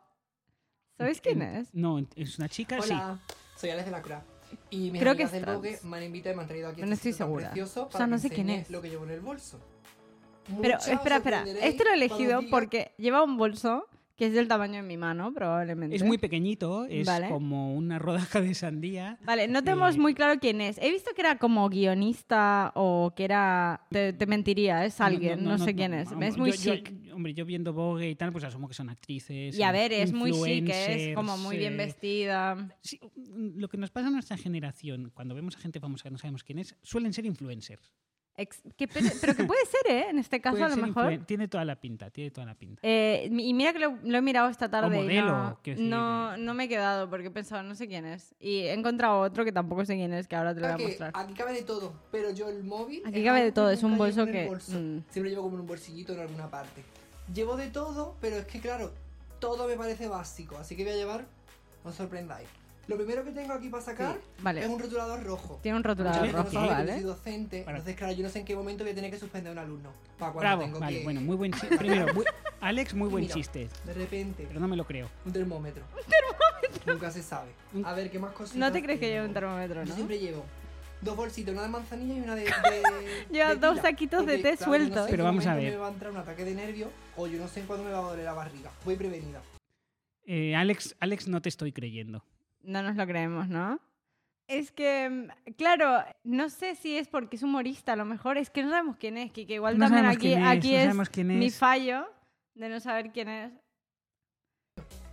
[0.97, 1.73] ¿Sabes quién es?
[1.73, 2.93] No, es una chica, sí.
[3.55, 4.23] Soy Alex de la Cra.
[4.69, 5.57] Y mis Creo que amigas es del trans.
[5.57, 7.45] Vogue me han invitado y me han traído aquí no este estoy sitio tan segura.
[7.51, 8.69] precioso O sea, no que sé quién enseñe es.
[8.69, 9.59] lo que llevo en el bolso.
[10.61, 11.15] Pero espera, os espera.
[11.15, 14.75] sorprenderéis Este lo he cuando elegido diga- porque lleva un bolso que es del tamaño
[14.75, 15.95] de mi mano, probablemente.
[15.95, 17.27] Es muy pequeñito, es Vale.
[17.29, 19.17] como una rodaja de sandía.
[19.25, 20.77] Vale, no tenemos Eh, muy claro quién es.
[20.77, 23.85] He visto que era como guionista o que era...
[23.89, 26.09] Te, te mentiría, es alguien, no, sé quién es.
[26.21, 26.93] es muy yo- yo- chic.
[27.13, 29.57] hombre, yo viendo Vogue y tal, pues asumo que son actrices.
[29.57, 32.77] y a ver, es muy chic, es como muy bien vestida.
[32.81, 32.99] sí,
[33.55, 36.43] lo que nos pasa a nuestra generación, cuando vemos a gente famosa que no sabemos
[36.43, 37.91] quién es, suelen ser influencers.
[38.37, 40.05] Ex- que pe- pero que puede ser, ¿eh?
[40.09, 41.05] En este caso, Pueden a lo mejor.
[41.13, 42.81] influen- Tiene toda la pinta, tiene toda la pinta.
[42.83, 44.97] Eh, y mira que lo, lo he mirado esta tarde.
[44.97, 48.05] y modelo, no, decir, no, no me he quedado porque he pensado, no sé quién
[48.05, 48.35] es.
[48.39, 50.87] Y he encontrado otro que tampoco sé quién es, que ahora te lo voy a
[50.87, 51.11] mostrar.
[51.15, 53.03] aquí cabe de todo, pero yo el móvil.
[53.05, 54.77] Aquí es cabe de todo, es un bolso que, bolso.
[54.77, 55.03] mm.
[55.09, 56.83] Siempre llevo como en un bolsillito en alguna parte.
[57.33, 58.93] Llevo de todo, pero es que claro,
[59.39, 61.25] todo me parece básico, así que voy a llevar,
[61.85, 62.47] no os sorprendáis.
[62.87, 64.61] Lo primero que tengo aquí para sacar Sí, vale.
[64.61, 65.59] es un rotulador rojo.
[65.63, 66.93] Tiene un rotulador no rojo, que yo ¿vale?
[66.93, 69.49] soy docente, entonces claro, yo no sé en qué momento voy a tener que suspender
[69.49, 69.89] a un alumno.
[70.19, 71.77] Para cuando Bravo, tengo vale, que- bueno, muy buen chiste.
[71.77, 72.25] Primero, muy-
[72.61, 73.33] Alex, muy buen Mira.
[73.33, 75.09] chiste, De repente, pero no me lo creo.
[75.25, 75.83] un termómetro.
[75.95, 76.93] Un termómetro.
[76.93, 77.49] Nunca se sabe.
[77.83, 78.57] A ver, ¿qué más cositas?
[78.59, 79.95] No te crees que lleve un termómetro, Yo ¿no?
[79.95, 80.43] siempre llevo
[81.01, 82.43] dos bolsitos, una de manzanilla y una de.
[82.43, 82.51] de
[83.31, 85.05] Lleva de dos saquitos de té claro, yo no sueltos.
[85.05, 85.71] sé Pero vamos a ver.
[85.71, 87.91] me va a entrar un ataque de nervio o yo no sé en cuándo me
[87.91, 88.71] va a doler la barriga.
[88.85, 89.41] Voy prevenida.
[90.27, 92.23] Eh, Alex, Alex, no te estoy creyendo.
[92.65, 93.79] No nos lo creemos, ¿no?
[94.47, 98.49] Es que, mm, claro, no sé si es porque es humorista, a lo mejor es
[98.49, 101.09] que no sabemos quién es, que igual No también aquí, quién es, aquí no es,
[101.09, 101.57] quién mi es.
[101.57, 102.05] fallo
[102.53, 103.51] de no saber quién es.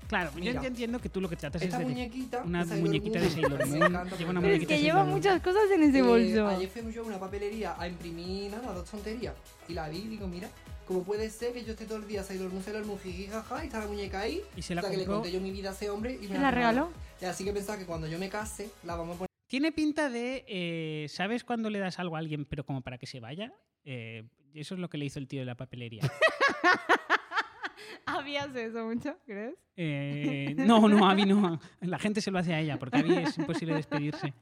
[0.08, 0.60] Claro, yo, Mira.
[0.60, 1.88] yo entiendo que tú lo que tratas Esta es de...
[1.88, 2.42] muñequita.
[2.44, 5.82] una muñequita de Sailor Moon, lleva una Pero es muñequita que lleva muchas cosas en
[5.84, 6.48] ese Eh, bolso.
[6.48, 9.34] ayer fui yo a una papelería a imprimir nada, dos tonterías.
[9.68, 10.50] Y la vi y digo, mira,
[10.92, 13.64] ¿cómo puede ser que yo esté todo el día Sailor Moon, Sailor Moon, jiji, jaja,
[13.64, 14.42] y está la muñeca ahí?
[14.54, 15.22] Y se la o sea, que le compró.
[15.22, 16.90] conté yo mi vida a ese hombre y me ¿Te la regaló?
[17.20, 19.28] Y así que pensaba que cuando yo me case, la vamos a poner.
[19.46, 23.06] Tiene pinta de, eh, ¿sabes cuando le das algo a alguien pero como para que
[23.06, 23.54] se vaya?
[23.84, 26.02] Eh, eso es lo que le hizo el tío de la papelería.
[28.06, 29.54] ¿Habías eso mucho, crees?
[29.76, 31.58] Eh, no, no, Abby no.
[31.80, 34.34] La gente se lo hace a ella porque Abby es imposible despedirse.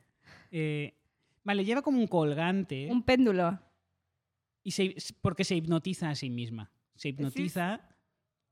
[0.50, 0.94] Eh,
[1.44, 3.60] vale, lleva como un colgante Un péndulo.
[4.62, 6.70] Y se- porque se hipnotiza a sí misma.
[6.96, 7.80] Se hipnotiza.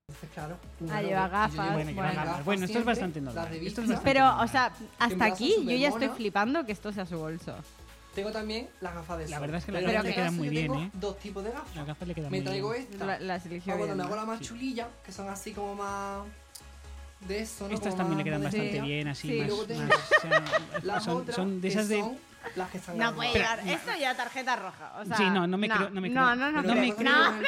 [0.09, 0.57] Entonces, claro.
[0.91, 2.25] Ah, lleva gafas, Bueno, lleva bueno.
[2.25, 2.45] gafas.
[2.45, 3.53] Bueno, esto es bastante normal.
[3.55, 4.45] Esto es bastante Pero, normal.
[4.45, 7.55] o sea, hasta aquí yo ya estoy flipando que esto sea su bolso.
[8.15, 9.31] Tengo también las gafas de sol.
[9.33, 10.91] La verdad es que las Pero gafas le quedan muy bien, ¿eh?
[10.95, 11.77] dos tipos de gafas.
[11.77, 12.87] Las gafas le quedan Me muy traigo bien.
[12.91, 13.05] esta.
[13.07, 14.45] La- las eligió Ah, bueno, bien, me hago la más Sí.
[14.47, 16.25] chulilla, que son así como más
[17.29, 17.75] de eso, ¿no?
[17.75, 19.39] Estas Como también le quedan bastante bien, así Sí.
[19.41, 19.51] más.
[19.51, 20.45] Más, o sea,
[20.83, 22.03] Las son, de esas de.
[22.49, 23.61] Son las que están No puede llegar.
[23.67, 24.93] Esto ya tarjeta roja.
[25.01, 26.37] O sea, Sí, no, no me creo- no me No, creo.
[26.37, 27.11] no, no, me creo.
[27.13, 27.31] no.
[27.33, 27.39] No,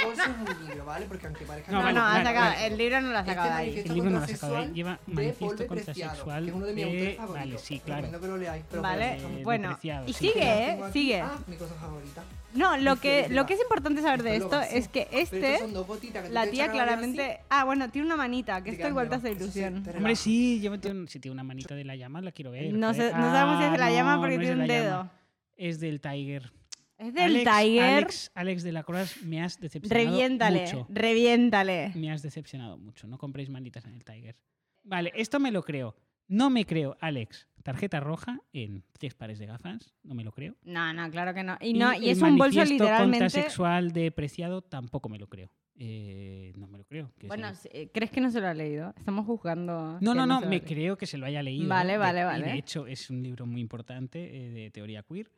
[1.70, 2.66] No, vale, no, ha vale, sacado- vale.
[2.66, 3.60] el libro no lo ha Este sacado de ahí.
[3.66, 4.72] manifiesto El libro no lo ha sacado ahí.
[4.72, 7.40] Lleva de manifiesto contrasexual Preciado, que es uno de mis de- autores favoritos.
[7.50, 8.02] vale, sí, claro.
[8.02, 8.64] Recomiendo que lo leáis.
[8.70, 9.68] pero Vale, bueno.
[9.70, 10.26] Preciado, Y sí.
[10.28, 10.80] sigue, ¿eh?
[10.92, 11.20] Sigue.
[11.20, 12.22] Ah, mi cosa favorita.
[12.54, 15.86] No, lo que, lo que es importante saber de Esto es que este, son dos
[15.86, 17.40] gotitas que tú la tía claramente...
[17.48, 19.84] Ah, bueno, tiene una manita, que esto igual te hace ilusión.
[19.96, 22.72] Hombre, sí, yo tengo, si tiene una manita de la llama, la quiero ver.
[22.72, 24.68] No, sé, no sabemos si es de la Ah, llama porque no es tiene un
[24.68, 24.90] dedo.
[24.90, 25.12] llama.
[25.56, 26.52] Es del Tiger.
[26.98, 27.82] Es del Alex, Tiger.
[27.82, 30.86] Alex, Alex de la Croix, me has decepcionado Reviéntale, mucho.
[30.90, 31.92] reviéntale.
[31.94, 33.06] Me has decepcionado mucho.
[33.06, 34.36] No compréis manitas en el Tiger.
[34.82, 35.94] Vale, esto me lo creo.
[36.30, 37.48] No me creo, Alex.
[37.64, 39.92] Tarjeta roja en tres pares de gafas.
[40.04, 40.54] No me lo creo.
[40.62, 41.58] No, no, claro que no.
[41.60, 43.24] Y, no, y es un bolso literalmente...
[43.24, 45.50] contrasexual de Preciado tampoco me lo creo.
[45.74, 47.10] Eh, no me lo creo.
[47.18, 48.94] que Bueno, sea- sí, ¿crees que no se lo ha leído?
[48.96, 49.98] Estamos juzgando...
[50.00, 51.68] No, no, no, me creo que se lo haya leído.
[51.68, 52.46] Vale, de- vale, Y vale.
[52.46, 55.30] de hecho es un libro muy importante eh, de teoría queer,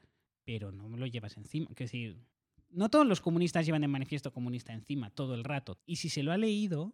[0.45, 1.69] pero no me lo llevas encima.
[1.71, 2.19] Es decir,
[2.71, 5.81] no todos los comunistas llevan el manifiesto comunista encima todo el rato.
[5.87, 6.93] Y si se lo ha leído,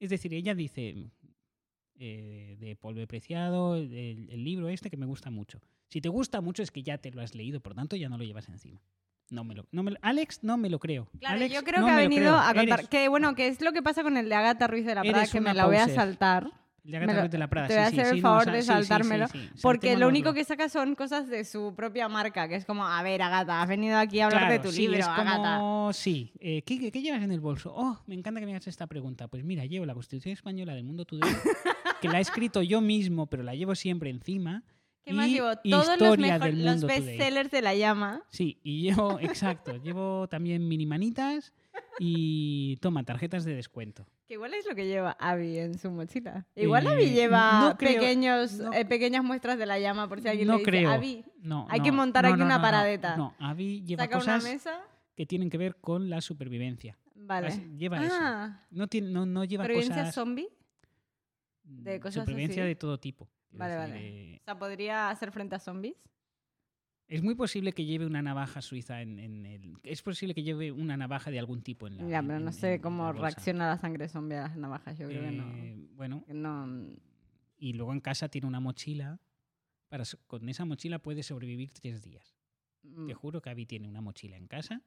[0.00, 1.10] es decir, ella dice
[1.98, 5.60] eh, de Polvo Preciado, el, el libro este que me gusta mucho.
[5.88, 8.18] Si te gusta mucho es que ya te lo has leído, por tanto ya no
[8.18, 8.80] lo llevas encima.
[9.30, 11.08] No me lo, no me lo- Alex no me lo creo.
[11.18, 12.78] Claro, Alex, yo creo no que ha venido a contar...
[12.80, 15.02] Eres- Que bueno, que es lo que pasa con el de Agatha Ruiz de la
[15.02, 16.48] Prada, que me la voy a saltar.
[16.84, 18.14] el de Agatha me lo- Ruiz de la Prada, te voy a sí, hacer el
[18.18, 22.08] sí, favor de saltármelo, sí, Porque lo único que saca son cosas de su propia
[22.08, 24.96] marca, que es como, a ver, Agatha, has venido aquí a hablar de tu libro,
[24.96, 25.58] es Agatha.
[25.58, 26.32] como, sí.
[26.38, 27.72] Eh, ¿qué, qué llevas en el bolso?
[27.76, 29.26] Oh, me encanta que me hagas esta pregunta.
[29.26, 31.28] Pues mira, llevo la Constitución Española del Mundo Today,
[32.06, 34.62] que la he escrito yo mismo, pero la llevo siempre encima.
[35.04, 35.54] ¿Qué más y llevo?
[35.56, 38.22] Todos los, mejor- los bestsellers de la llama.
[38.30, 41.52] Sí, y llevo, exacto, llevo también minimanitas
[41.98, 44.06] y toma, tarjetas de descuento.
[44.26, 46.46] Que igual es lo que lleva Abby en su mochila.
[46.56, 50.20] Igual Eh, Abby lleva no creo- pequeños, no- eh, pequeñas muestras de la llama por
[50.20, 50.90] si alguien no le dice, creo.
[50.90, 53.16] Abby, No, hay que montar aquí una paradeta.
[53.16, 54.80] No, Abby lleva saca cosas una mesa.
[55.14, 56.98] que tienen que ver con la supervivencia.
[57.14, 57.48] Vale.
[57.48, 58.14] Las- lleva eso.
[58.18, 60.14] ah, No, tiene, no, no lleva ¿supervivencia cosas...
[60.14, 60.48] zombie?
[61.66, 62.68] De mm, cosas supervivencia así.
[62.68, 63.28] de todo tipo.
[63.50, 64.36] Vale, decir, vale.
[64.40, 65.96] O sea, ¿podría hacer frente a zombies?
[67.08, 69.74] es muy posible que lleve una navaja suiza en, en el...
[69.84, 72.50] Es posible que lleve una navaja de algún tipo en la Ya, pero en- no
[72.50, 74.98] sé cómo la reacciona la sangre zombie a las navajas.
[74.98, 75.56] Yo creo que no.
[75.56, 76.66] Eh, Bueno, que no.
[77.58, 79.20] y luego en casa tiene una mochila.
[79.88, 82.34] Para, con esa mochila puede sobrevivir tres días.
[82.82, 83.06] mm.
[83.06, 84.82] Te juro que Abby tiene una mochila en casa,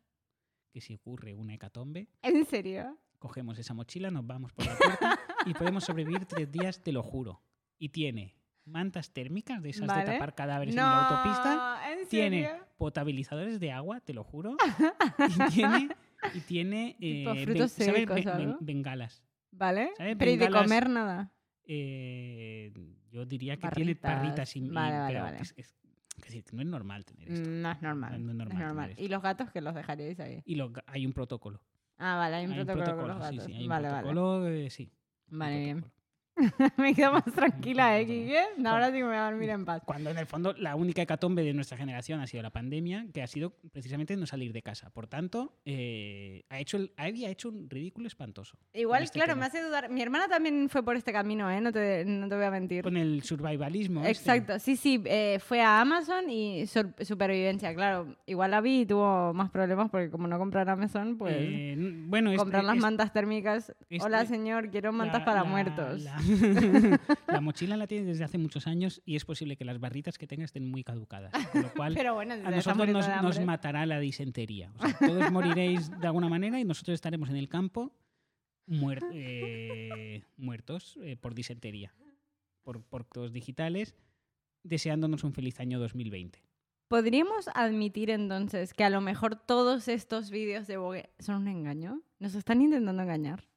[0.72, 2.98] que si ocurre una hecatombe, ¿En serio?
[3.20, 7.04] Cogemos esa mochila, nos vamos por la puerta y podemos sobrevivir tres días, te lo
[7.04, 7.42] juro.
[7.78, 10.06] Y tiene mantas térmicas de esas Vale.
[10.06, 11.92] de tapar cadáveres no, en la autopista.
[11.92, 12.66] ¿en Tiene serio?
[12.78, 14.56] potabilizadores de agua, te lo juro.
[15.48, 15.90] y tiene,
[16.34, 18.00] y tiene eh, frutos ben- ¿sabes?
[18.02, 18.58] secos, ben- algo.
[18.62, 19.24] bengalas.
[19.52, 19.92] ¿Vale?
[19.98, 20.16] ¿sabes?
[20.18, 21.32] Pero ¿y de comer nada?
[21.66, 22.72] Eh,
[23.12, 25.38] yo diría que tiene parritas y, Vale, vale, pero vale.
[25.42, 25.76] es- es-
[26.54, 27.50] no es normal tener esto.
[27.50, 28.12] No es normal.
[28.12, 28.94] No es No es normal normal.
[28.98, 30.42] ¿Y los gatos que los dejaríais ahí?
[30.46, 31.62] Y lo- hay un protocolo.
[32.00, 33.46] Ah, vale, hay un Hay protocolo, con los sí, gatos.
[33.46, 34.08] sí, hay un vale, vale.
[34.08, 34.92] protocolo, eh, sí.
[35.28, 35.92] Vale, bien.
[36.78, 38.06] me quedo más tranquila, ¿eh.
[38.06, 38.40] Kike?
[38.66, 39.82] Ahora sí me voy a dormir en paz.
[39.86, 43.22] Cuando en el fondo la única hecatombe de nuestra generación ha sido la pandemia, que
[43.22, 44.90] ha sido precisamente no salir de casa.
[44.90, 48.58] Por tanto, eh, ha hecho el, Abby ha hecho un ridículo espantoso.
[48.74, 49.42] Igual, este claro, tema.
[49.42, 49.90] me hace dudar.
[49.90, 51.62] Mi hermana también fue por este camino, ¿eh?
[51.62, 52.84] No te, no te voy a mentir.
[52.84, 54.02] Con el survivalismo.
[54.06, 54.12] este.
[54.12, 58.16] Exacto, sí, sí, eh, fue a Amazon y sur- supervivencia, claro.
[58.26, 61.76] Igual la vi y tuvo más problemas porque como no comprar Amazon, pues Eh,
[62.08, 63.74] bueno, este- comprar las mantas térmicas.
[64.02, 66.02] Hola señor, quiero mantas la- para la- muertos.
[66.02, 66.16] La,
[67.28, 70.28] la mochila la tiene desde hace muchos años y es posible que las barritas que
[70.28, 71.32] tenga estén muy caducadas.
[71.52, 72.88] Con lo cual, Pero bueno, a nosotros
[73.24, 74.72] nos, matará la disentería.
[74.78, 77.94] O sea, todos moriréis de alguna manera y nosotros estaremos en el campo
[78.68, 81.94] muer- eh, muertos eh, por disentería,
[82.64, 83.96] por, por todos digitales,
[84.64, 86.44] deseándonos un feliz año 2020.
[86.88, 92.02] ¿Podríamos admitir entonces que a lo mejor todos estos vídeos de Vogue son un engaño?
[92.18, 93.48] ¿Nos están intentando engañar?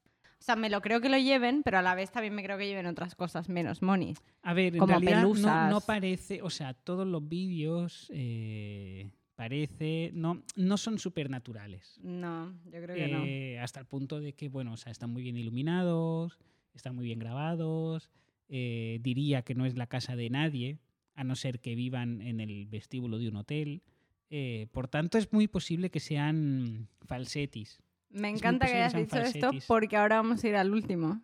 [0.43, 2.57] O sea, me lo creo que lo lleven, pero a la vez también me creo
[2.57, 4.17] que lleven otras cosas menos monis.
[4.41, 5.23] A ver, en Como realidad
[5.69, 11.97] no, parece, o sea, todos los vídeos eh, parece, no, no son supernaturales.
[12.03, 13.23] No, yo creo que no.
[13.23, 16.37] Eh, hasta el punto de que, bueno, o sea, están muy bien iluminados,
[16.73, 18.09] están muy bien grabados.
[18.49, 20.77] eh, diría que no es la casa de nadie,
[21.15, 23.81] a no ser que vivan en el vestíbulo de un hotel.
[24.29, 27.79] eh, por tanto, es muy posible que sean falsetis.
[28.13, 31.21] Me encanta que hayas dicho esto porque ahora vamos a ir al último.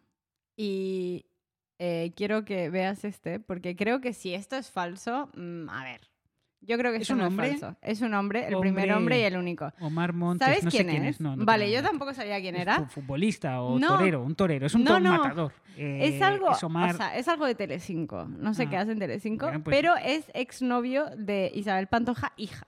[0.57, 1.25] Y
[1.79, 6.01] eh, quiero que veas este, porque creo que si esto es falso, mm, a ver.
[6.61, 7.51] Yo creo que ¿Es esto un no hombre?
[7.51, 7.77] es falso.
[7.81, 9.71] Es un hombre, el primer hombre y el único.
[9.79, 11.15] Omar Montes, ¿Sabes no quién, sé quién es?
[11.15, 11.21] es.
[11.21, 12.79] no, no vale, yo tampoco sabía quién Es era.
[12.79, 15.53] fu- futbolista o torero, un torero, es un to- matador.
[15.77, 18.25] Es Eh, algo, es Omar- o sea, es algo de Telecinco.
[18.25, 18.69] No sé Ah.
[18.69, 22.67] qué hace en Telecinco, Bueno, pues- pero es exnovio de Isabel Pantoja, hija.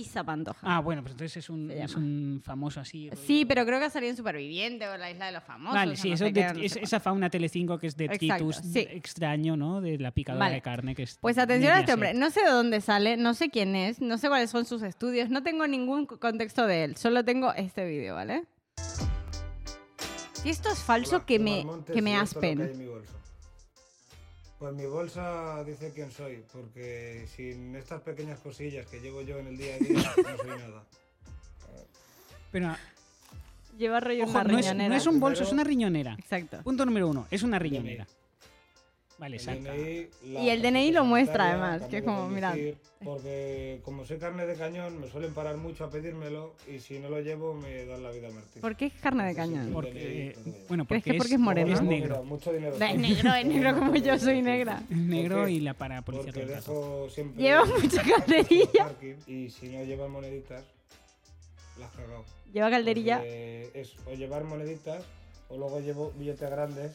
[0.00, 0.58] Isa Pantoja.
[0.62, 3.10] Ah, bueno, pues entonces es un, es un famoso así.
[3.26, 5.74] sí, rollo- pero creo que ha salido en Superviviente o La Isla de los Famosos.
[5.74, 8.86] Vale, sí, no eso de- es- esa fauna Telecinco que es de Exacto, Titus sí.
[8.90, 9.80] extraño, ¿no?
[9.80, 10.54] De la picadora Vale.
[10.56, 12.14] de carne que es Pues atención a este hombre.
[12.14, 15.30] No sé de dónde sale, no sé quién es, no sé cuáles son sus estudios,
[15.30, 16.96] no tengo ningún co- contexto de él.
[16.96, 18.44] Solo tengo este vídeo, ¿vale?
[20.32, 22.58] Si esto es falso, Hola, que me, que me aspen.
[24.68, 25.20] En mi bolsa.
[25.20, 29.48] Pues mi bolsa dice quién soy, porque sin estas pequeñas cosillas que llevo yo en
[29.48, 30.84] el día a día, no soy nada.
[32.52, 32.76] Pero,
[33.78, 34.88] Lleva rollo ojo, una no es, riñonera.
[34.90, 36.14] no es un bolso, es una riñonera.
[36.18, 36.60] Exacto.
[36.62, 38.06] Punto número uno, es una riñonera.
[39.20, 39.58] Vale, El saca.
[39.74, 42.52] DNI, la Y el DNI tarjeta lo muestra, además, que es como, mirad.
[42.52, 46.98] conducir, Porque como soy carne de cañón, me suelen parar mucho a pedírmelo y si
[46.98, 48.62] no lo llevo me dan la vida a Martín.
[48.62, 49.70] ¿Por qué es carne de cañón?
[49.74, 51.74] Porque, DNI, eh, bueno, ¿Crees porque que porque es moreno?
[51.74, 52.14] Es negro.
[52.16, 52.74] mira, mucho dinero.
[52.74, 54.82] Es negro, es negro como yo soy negra.
[54.90, 57.36] Es negro y la para policía Porque todo el rato.
[57.36, 58.84] Lleva mucha calderilla.
[58.84, 60.64] parking Y si no llevan moneditas,
[61.78, 62.24] las cagado.
[62.54, 63.22] Lleva calderilla.
[63.24, 65.04] Es o llevar moneditas
[65.50, 66.92] o luego llevo billetes grandes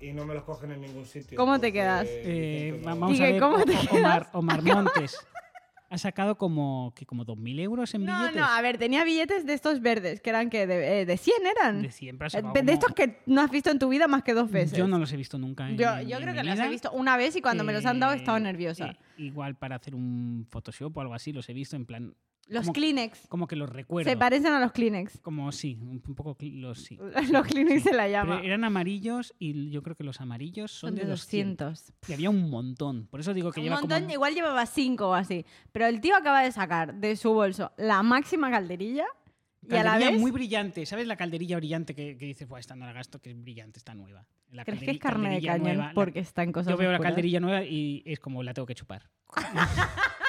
[0.00, 1.36] y no me los cogen en ningún sitio.
[1.36, 2.06] ¿Cómo te quedas?
[2.08, 4.62] Eh, no- vamos a ver, ¿cómo O- te O- Omar, Omar
[5.02, 5.16] Montes
[5.90, 8.36] ha sacado como, que como 2.000 euros en No, billetes.
[8.40, 11.46] no, a ver, tenía billetes de estos verdes, que eran que de, eh, de 100
[11.46, 11.80] eran.
[11.82, 14.22] De siempre ha Eh, de como- estos que no has visto en tu vida más
[14.22, 14.76] que dos veces.
[14.76, 15.66] Yo no los he visto nunca.
[15.68, 17.72] en- Yo, yo en creo mi que los he visto una vez y cuando me
[17.72, 18.88] los han dado he estado Eh, nerviosa.
[18.88, 22.14] eh, igual para hacer un Photoshop o algo así los he visto en plan
[22.48, 23.26] Los como, Kleenex.
[23.28, 24.10] como que los recuerdo.
[24.10, 25.18] Se parecen a los Kleenex.
[25.20, 26.98] Como sí, un, un poco los sí.
[27.30, 27.88] Los Kleenex Sí.
[27.90, 28.40] se la Pero llama.
[28.42, 31.92] eran amarillos y yo creo que los amarillos son, Son de 200.
[32.08, 33.06] Y había un montón.
[33.08, 34.12] Por eso digo que Un lleva montón, como...
[34.14, 35.44] igual llevaba 5 o así.
[35.72, 39.04] Pero el tío acaba de sacar de su bolso la máxima calderilla
[39.70, 40.18] y a la vez...
[40.18, 40.86] muy brillante.
[40.86, 43.94] ¿Sabes la calderilla brillante que, que dices, esta no la gasto, que es brillante, está
[43.94, 44.24] nueva?
[44.50, 46.90] La ¿Crees que es carne de cañón nueva, la- porque está en cosas Yo veo
[46.90, 49.10] la calderilla nueva y es como la tengo que chupar.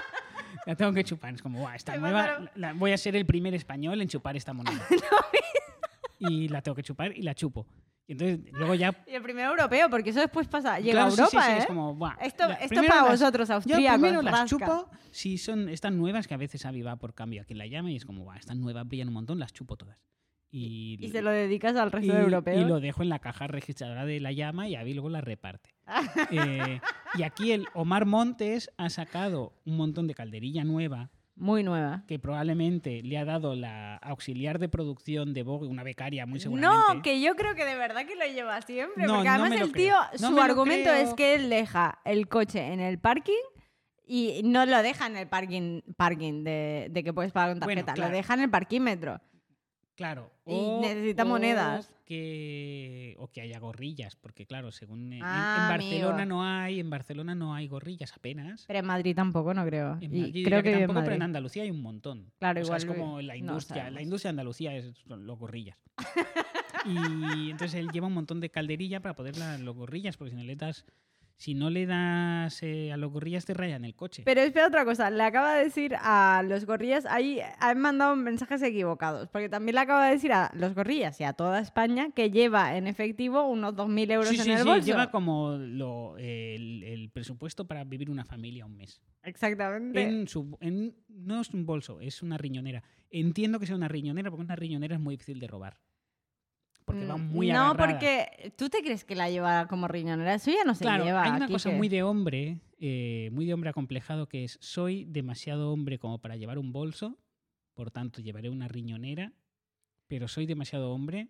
[0.69, 1.33] la tengo que chupar.
[1.33, 2.51] Es como, "Buah, está Ay, nueva.
[2.55, 4.85] La- voy a ser el primer español en chupar esta moneda.
[6.19, 7.65] y la tengo que chupar y la chupo.
[8.07, 8.93] Y entonces luego ya.
[9.07, 10.79] Y el primer europeo, porque eso después pasa.
[10.79, 11.57] Llega Claro, a sí, Europa, sí, sí, ¿eh?
[11.59, 13.99] es como, "Buah, Esto, la- esto primero para las- vosotros, Yo austríacos.
[13.99, 14.47] primero las rasca.
[14.47, 17.67] chupo si son, están nuevas, que a veces Avi va por cambio aquí en la
[17.67, 19.97] llama y es como, "Buah, están nuevas, brillan un montón, las chupo todas.
[20.51, 22.61] Y, Y se lo dedicas al resto de y- europeos.
[22.61, 25.69] y lo dejo en la caja registradora de la llama y Avi luego la reparte.
[26.31, 26.79] Eh,
[27.15, 32.03] y aquí el Omar Montes ha sacado un montón de calderilla nueva Muy nueva.
[32.07, 36.93] que probablemente le ha dado la auxiliar de producción de Vogue, una becaria muy seguramente.
[36.95, 39.05] No, que yo creo que de verdad que lo lleva siempre.
[39.05, 39.73] No, porque además el creo.
[39.73, 43.33] tío, No su argumento es que él deja el coche en el parking
[44.05, 47.81] y no lo deja en el parking, parking de, de que puedes pagar con Bueno,
[47.81, 48.09] tarjeta, claro.
[48.11, 49.21] lo deja en el parquímetro.
[49.99, 50.31] Claro.
[50.45, 51.91] Y necesita monedas.
[52.05, 55.07] Que, o que haya gorrillas, porque claro, según...
[55.11, 56.25] en- en, Ah, Barcelona amigo.
[56.25, 58.63] no hay, en Barcelona no hay gorrillas apenas.
[58.65, 59.97] Pero en Madrid tampoco, no creo.
[60.01, 61.21] En y Madrid creo que, que, en tampoco, pero en.
[61.23, 62.31] Andalucía hay un montón.
[62.39, 63.91] Claro, O sea, es igual como la no industria.
[63.91, 65.77] la industria de Andalucía es son los gorrillas.
[66.85, 70.37] y entonces él lleva un montón de calderilla para poder dar los gorrillas, porque si
[70.37, 70.85] no le das,
[71.39, 74.23] si no le das eh, a los gorrillas te rayan el coche.
[74.25, 78.61] Pero espera otra cosa, le acaba de decir a los gorrillas, ahí han mandado mensajes
[78.61, 82.29] equivocados, porque también le acaba de decir a los gorrillas y a toda España que
[82.29, 84.85] lleva en efectivo unos 2.000 euros sí, en sí, el sí, bolso.
[84.85, 89.01] lleva como lo- el, el presupuesto para vivir una familia un mes.
[89.23, 90.01] Exactamente.
[90.03, 92.83] En su, en- no es un bolso, es una riñonera.
[93.09, 95.79] Entiendo que sea una riñonera porque una riñonera es muy difícil de robar.
[96.89, 97.87] Porque va Mm, muy No, agarrada.
[97.99, 101.23] porque tú te crees que la lleva como riñonera, eso ya no se Claro, lleva.
[101.23, 101.77] hay una cosa Quique.
[101.77, 106.35] muy de hombre, eh, muy de hombre acomplejado, que es soy demasiado hombre como para
[106.35, 107.15] llevar un bolso,
[107.75, 109.33] por tanto llevaré una riñonera,
[110.07, 111.27] pero soy demasiado hombre,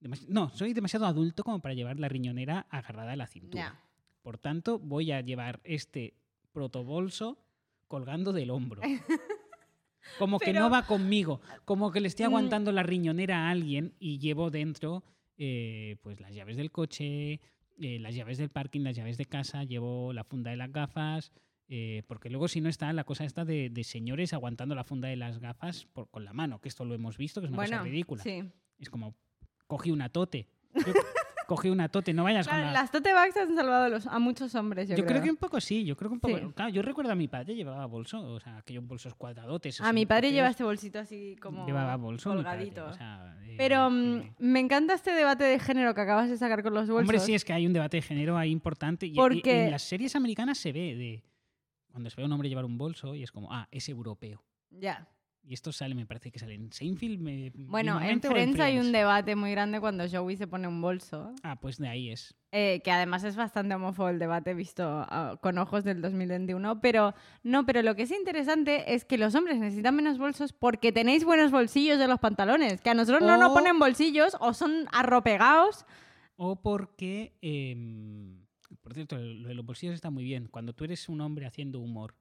[0.00, 3.80] demasi- no, soy demasiado adulto como para llevar la riñonera agarrada a la cintura.
[4.22, 6.14] Por tanto, voy a llevar este
[6.52, 7.36] protobolso
[7.88, 8.80] colgando del hombro.
[10.18, 12.28] Como que no va conmigo, como que le estoy Mm.
[12.28, 15.04] aguantando la riñonera a alguien y llevo dentro
[15.42, 17.40] eh, pues las llaves del coche,
[17.78, 21.32] eh, las llaves del parking, las llaves de casa, llevo la funda de las gafas,
[21.68, 25.08] eh, porque luego si no está la cosa esta de, de señores aguantando la funda
[25.08, 27.56] de las gafas por, con la mano, que esto lo hemos visto, que es una
[27.56, 28.22] Bueno, cosa ridícula.
[28.22, 28.42] sí.
[28.78, 29.14] Es como,
[29.66, 30.46] cogí una tote.
[30.74, 30.92] Yo-
[31.50, 32.80] cogí una tote, no vayas Claro, con la...
[32.82, 35.20] Las tote bags han salvado a, los- a muchos hombres, yo, Yo creo.
[35.22, 36.38] que un poco sí, yo creo que un poco.
[36.38, 36.44] Sí.
[36.54, 39.80] Claro, yo recuerdo a mi padre llevaba bolso, o sea, aquellos bolsos cuadradotes.
[39.80, 42.86] A mi padre lleva este bolsito así como Llevaba bolso, mi padre, colgadito.
[42.86, 46.36] o sea, eh, Pero mm, eh, me encanta este debate de género que acabas de
[46.38, 47.00] sacar con los bolsos.
[47.02, 49.06] Hombre, sí, es que hay un debate de género ahí importante.
[49.06, 51.24] Y, y- y Porque- en las series americanas se ve de.
[51.90, 54.44] Cuando se ve a un hombre llevar un bolso y es como, ah, es europeo.
[54.70, 55.08] Ya.
[55.50, 57.18] Y esto sale, me parece que sale en Seinfeld.
[57.18, 61.34] me- Bueno, en Friends hay un debate muy grande cuando Joey se pone un bolso.
[61.42, 62.36] Ah, pues de ahí es.
[62.52, 67.14] eh, que además es bastante homófobo el debate visto ah, con ojos del 2021, pero
[67.42, 71.24] no, pero lo que es interesante es que los hombres necesitan menos bolsos porque tenéis
[71.24, 75.84] buenos bolsillos de los pantalones, que a nosotros no nos ponen bolsillos o son arropegados.
[76.36, 77.36] O porque.
[77.42, 78.46] em,
[78.82, 80.46] por cierto, lo de los bolsillos está muy bien.
[80.46, 82.14] Cuando tú eres un hombre haciendo humor,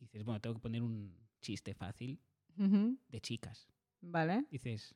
[0.00, 2.18] dices, bueno, tengo que poner un chiste fácil
[2.56, 3.68] De chicas.
[4.00, 4.44] Vale.
[4.50, 4.94] Dices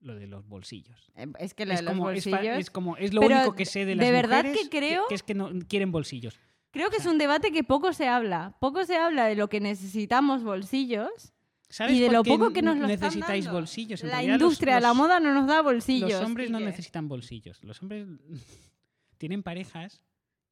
[0.00, 1.10] lo de los bolsillos.
[1.16, 2.58] Eh, Es que lo Es de los como, es, fa- bolsillos...
[2.58, 5.06] es como es lo Pero único que sé de las de verdad mujeres que creo-
[5.08, 6.38] que, es que no quieren bolsillos.
[6.72, 8.56] Creo que es un debate que poco se habla.
[8.60, 11.32] Poco se habla de lo que necesitamos bolsillos
[11.70, 13.60] ¿Sabes y de lo poco que nos lo están necesitáis dando?
[13.60, 14.02] bolsillos?
[14.02, 16.10] En La los- industria de la los- moda no nos da bolsillos.
[16.10, 17.62] Los hombres no necesitan bolsillos.
[17.64, 18.06] Los hombres
[19.18, 20.02] tienen parejas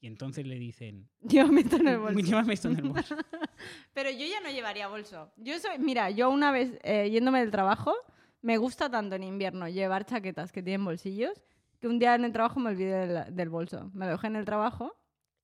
[0.02, 2.18] y entonces le dicen, Llévame esto en el bolso.
[2.20, 3.16] llévame esto en el bolso.
[3.94, 5.32] Pero yo ya no llevaría bolso.
[5.36, 7.94] Yo soy, mira, yo una vez eh, yéndome del trabajo,
[8.42, 11.42] me gusta tanto en invierno llevar chaquetas que tienen bolsillos,
[11.80, 13.90] que un día en el trabajo me olvidé del, del bolso.
[13.94, 14.92] Me lo dejé en el trabajo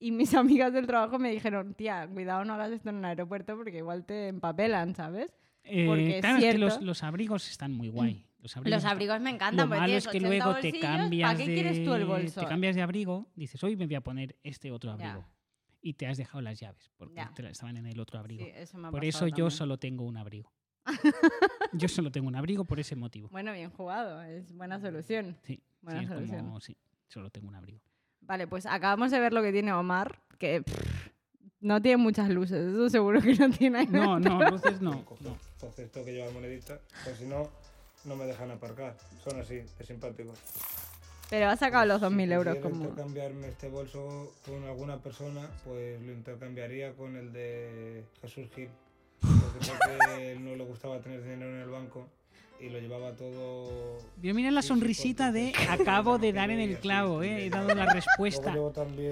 [0.00, 3.56] y mis amigas del trabajo me dijeron, tía, cuidado, no hagas esto en un aeropuerto
[3.56, 5.32] porque igual te empapelan, ¿sabes?
[5.64, 8.24] Eh, Porque claro, es que los, los abrigos están muy guay.
[8.40, 10.78] Los abrigos, Los están- abrigos me Lo encantan porque malo es que 80 luego te
[10.80, 12.40] cambias ¿Para qué de quieres tú el bolso?
[12.40, 15.10] te cambias de abrigo, dices, hoy me voy a poner este otro Ya.
[15.12, 15.28] abrigo.
[15.80, 17.32] Y te has dejado las llaves porque Ya.
[17.34, 18.44] te la- estaban en el otro abrigo.
[18.44, 20.52] Sí, eso me ha por eso yo solo tengo un abrigo.
[21.72, 23.28] yo solo tengo un abrigo por ese motivo.
[23.30, 25.36] Bueno, bien jugado, es buena solución.
[25.42, 26.40] Sí, buena sí, es solución.
[26.44, 26.76] como, sí,
[27.08, 27.80] solo tengo un abrigo.
[28.20, 31.08] Vale, pues acabamos de ver lo que tiene Omar, que pff,
[31.60, 33.86] no tiene muchas luces, eso seguro que no tiene.
[33.86, 35.04] No, no, luces no.
[35.20, 35.38] no.
[35.54, 37.48] Entonces tengo que llevar moneditas, pues si no,
[38.08, 38.96] no me dejan aparcar.
[39.22, 40.38] Son así, de simpáticos.
[41.30, 42.84] Pero has sacado los Si 2.000 euros pudiera como...
[42.88, 48.70] intercambiarme este bolso con alguna persona, pues lo intercambiaría con el de Jesús Gil.
[49.20, 49.72] Porque sé
[50.16, 52.08] que él no le gustaba tener dinero en el banco
[52.60, 53.98] y lo llevaba todo...
[54.22, 57.44] Pero mira la sonrisita de porque- acabo de dar en el clavo, ¿eh?
[57.46, 58.54] he dado la respuesta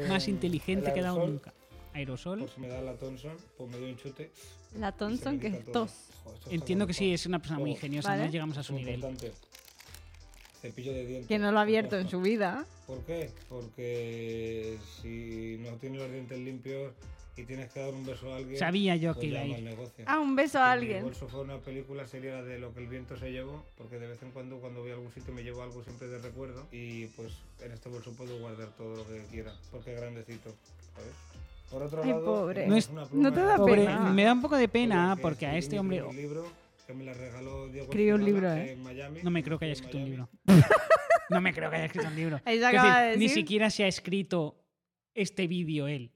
[0.08, 1.52] más inteligente el que he dado nunca.
[1.96, 2.48] Aerosol.
[2.54, 4.30] Si me da la Thompson, pues me doy un chute.
[4.78, 5.90] La Thompson que es tos.
[6.24, 8.26] Joder, Entiendo que sí, es una persona muy ingeniosa, Vale.
[8.26, 8.96] no llegamos a su muy nivel.
[9.00, 9.32] importante,
[10.60, 11.28] Cepillo de dientes.
[11.28, 12.64] Que no lo ha abierto en su vida.
[12.86, 13.30] ¿Por qué?
[13.48, 16.92] Porque si no tienes los dientes limpios
[17.36, 19.76] y tienes que dar un beso a alguien, Sabía yo pues que iba a ir.
[20.06, 21.02] Ah, un beso a Si Mi alguien.
[21.04, 24.06] bolso fue una película, sería la de lo que el viento se llevó, porque de
[24.08, 27.06] vez en cuando cuando voy a algún sitio me llevo algo siempre de recuerdo y
[27.08, 30.50] pues en este bolso puedo guardar todo lo que quiera, porque es grandecito,
[30.94, 31.12] ¿sabes?
[31.70, 32.62] Por otro Ay, lado, pobre.
[32.66, 33.98] No una es- no te da Pobre, pena.
[34.12, 35.98] me da un poco de pena Oye, porque a este hombre...
[35.98, 36.46] primer libro
[36.86, 38.72] que me la regaló Diego Escribió un libro, ¿eh?
[38.72, 40.28] en Miami, No me creo que haya escrito un libro.
[41.28, 42.40] No me creo que haya escrito un libro.
[42.44, 44.62] Ahí se Quiero acaba decir, de Ni siquiera se ha escrito
[45.12, 46.12] este vídeo él.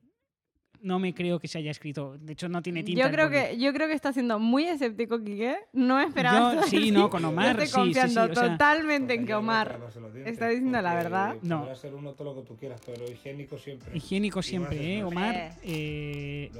[0.83, 2.16] No me creo que se haya escrito.
[2.19, 3.03] De hecho, no tiene tinta.
[3.03, 5.57] Yo creo que yo creo que está siendo muy escéptico, Quique.
[5.75, 6.55] No esperaba.
[6.55, 9.27] Yo- sí, no, con Yo Omar, Estoy sí, sí, confiando sí, o sea- totalmente en
[9.27, 9.79] que Omar
[10.25, 11.37] está diciendo la verdad.
[11.43, 11.61] No.
[11.61, 13.95] Podrá ser uno todo lo que tú quieras, pero higiénico siempre.
[13.95, 15.05] Higiénico siempre, ¿eh.
[15.05, 15.53] Omar?
[15.62, 16.51] Eh,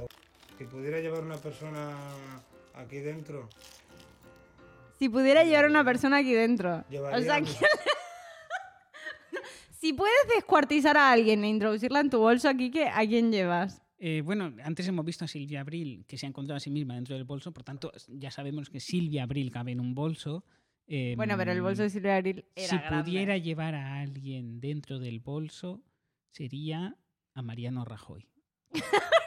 [0.57, 1.91] Si pudiera llevar una persona
[2.75, 3.49] aquí dentro,
[4.99, 6.83] Si pudiera llevar a una persona aquí dentro.
[6.91, 7.47] llevaría O sea, que-
[9.79, 13.81] si puedes descuartizar a alguien e introducirla en tu bolso aquí, ¿qué- ¿a quién llevas?
[14.03, 16.95] Eh, bueno, antes hemos visto a Silvia Abril, que se ha encontrado a sí misma
[16.95, 20.43] dentro del bolso, por tanto, ya sabemos que Silvia Abril cabe en un bolso.
[20.87, 23.03] eh, Bueno, pero el bolso de Silvia Abril era Si grande.
[23.03, 25.83] pudiera llevar a alguien dentro del bolso,
[26.31, 26.97] sería
[27.35, 28.27] a Mariano Rajoy.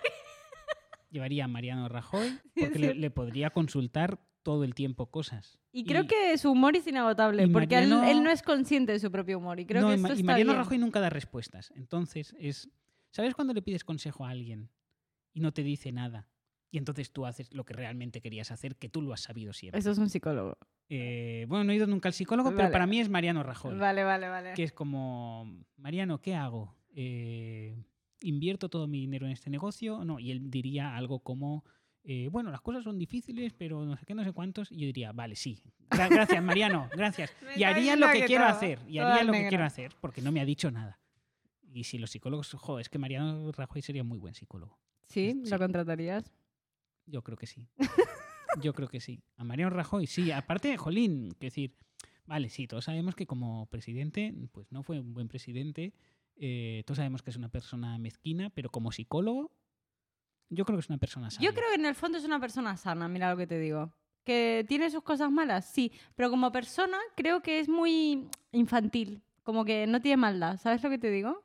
[1.11, 5.59] Llevaría a Mariano Rajoy porque le, le podría consultar todo el tiempo cosas.
[5.73, 8.99] Y creo que su humor es inagotable, porque él- Mariano- él, no es consciente de
[8.99, 9.61] su propio humor.
[9.61, 10.63] Y creo No, que esto está Mariano bien.
[10.65, 11.73] Rajoy nunca da respuestas.
[11.77, 12.69] Entonces, es.
[13.15, 14.71] ¿Sabes cuando le pides consejo a alguien
[15.33, 16.29] y no te dice nada?
[16.73, 19.79] Y entonces tú haces lo que realmente querías hacer, que tú lo has sabido siempre.
[19.79, 20.59] Eso es un psicólogo.
[20.89, 23.79] Eh, bueno, no he ido nunca al psicólogo, pero para mí es Mariano Rajoy.
[23.79, 24.53] Vale, vale, vale.
[24.55, 26.75] que es como, Mariano, ¿qué hago?
[26.97, 27.77] Eh,
[28.23, 30.05] ¿Invierto todo mi dinero en este negocio?
[30.05, 31.65] No, y él diría algo como,
[32.03, 34.73] eh, bueno, las cosas son difíciles, pero no sé qué, no sé cuántos.
[34.73, 35.63] Y yo diría, vale, sí.
[35.91, 37.33] Gra- gracias, Mariano, gracias.
[37.57, 38.81] Y haría lo que que quiero todo, hacer.
[38.89, 39.49] Y haría lo que negro.
[39.51, 40.99] quiero hacer, porque no me ha dicho nada.
[41.75, 44.79] Y si los psicólogos, jo, es que Mariano Rajoy sería muy buen psicólogo.
[45.09, 45.41] ¿Sí?
[45.43, 45.51] Sí.
[45.51, 46.33] ¿Lo contratarías?
[47.05, 47.69] Yo creo que sí.
[48.61, 49.25] Yo creo que sí.
[49.37, 50.31] A Mariano Rajoy, sí.
[50.31, 51.77] Aparte, Jolín, quiero decir,
[52.27, 55.93] vale, sí, todos sabemos que como presidente, pues no fue un buen presidente.
[56.37, 59.53] eh, todos sabemos que es una persona mezquina, pero como psicólogo,
[60.51, 61.45] yo creo que es una persona sana.
[61.45, 63.93] Yo creo que en el fondo es una persona sana, mira lo que te digo.
[64.23, 65.67] ¿Que tiene sus cosas malas?
[65.67, 70.83] Sí, pero como persona creo que es muy infantil, como que no tiene maldad, ¿sabes
[70.83, 71.43] lo que te digo?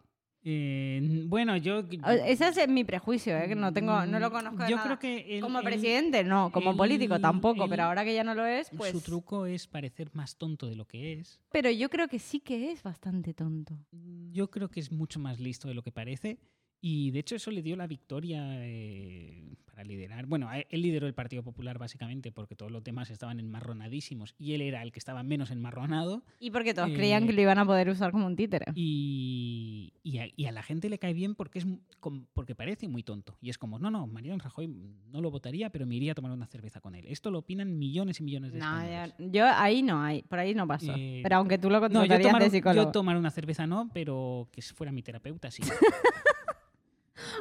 [0.51, 1.79] Eh, bueno, yo.
[1.79, 3.47] O- Ese es mi prejuicio, ¿eh?
[3.47, 4.87] que no tengo, no lo conozco de Yo nada.
[4.87, 5.35] creo que.
[5.37, 8.45] él- como él- presidente, no, como él- político tampoco, pero ahora que ya no lo
[8.47, 8.91] es, pues...
[8.91, 11.39] Su truco es parecer más tonto de lo que es.
[11.51, 13.77] Pero yo creo que sí que es bastante tonto.
[14.31, 16.39] Yo creo que es mucho más listo de lo que parece.
[16.81, 20.25] Y de hecho eso le dio la victoria eh, para liderar.
[20.27, 24.61] Bueno, él lideró el Partido Popular básicamente porque todos los demás estaban enmarronadísimos y él
[24.61, 26.23] era el que estaba menos enmarronado.
[26.39, 28.65] Y porque todos Eh, creían que lo iban a poder usar como un títere.
[28.75, 31.67] Y, y a, y a la gente le cae bien porque, es,
[32.33, 33.37] porque parece muy tonto.
[33.41, 36.31] Y es como, no, no, Mariano Rajoy no lo votaría, pero me iría a tomar
[36.31, 37.05] una cerveza con él.
[37.07, 39.15] Esto lo opinan millones y millones de No, españoles.
[39.33, 40.93] yo, ahí no hay, por ahí no pasó.
[40.97, 42.87] Eh, pero aunque tú lo No, yo contratarías tomar, de psicólogo.
[42.87, 45.61] yo tomar una cerveza no, pero que fuera mi terapeuta sí.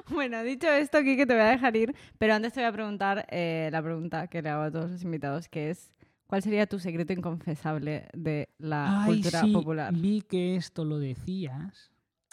[0.11, 3.27] Bueno, dicho esto, Kike, te voy a dejar ir, pero antes te voy a preguntar
[3.31, 5.93] eh, la pregunta que le hago a todos los invitados, que es,
[6.27, 9.93] ¿cuál sería tu secreto inconfesable de la Ay, cultura sí, popular?
[9.95, 11.91] Vi que esto lo decías.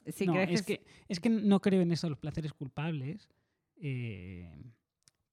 [0.08, 2.54] Si no, crees es, que, que, es que no creo en esto de los placeres
[2.54, 3.30] culpables.
[3.78, 4.52] eh,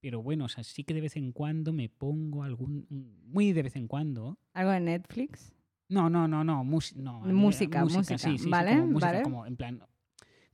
[0.00, 2.86] pero bueno, o sea, sí que de vez en cuando me pongo algún.
[3.24, 4.36] Muy de vez en cuando.
[4.52, 5.52] algo de Netflix,
[5.88, 6.64] No, no, no, no.
[6.64, 8.72] Música, música, sí, sí, sí, ¿vale?
[8.72, 9.22] como música, ¿vale?
[9.22, 9.82] como en plan.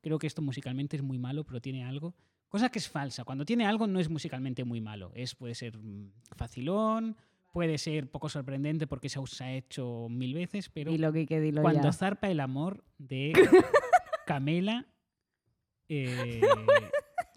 [0.08, 2.14] Creo que esto musicalmente es muy malo, pero tiene algo.
[2.48, 3.24] Cosa que es falsa.
[3.24, 5.12] Cuando tiene algo no es musicalmente muy malo.
[5.14, 7.14] Es, puede ser mm, facilón,
[7.52, 11.82] puede ser poco sorprendente porque se ha- hecho mil veces, pero Dilo, Kike, dilo cuando
[11.82, 11.92] ya.
[11.92, 13.32] zarpa el amor de
[14.26, 14.86] Camela,
[15.90, 16.40] eh,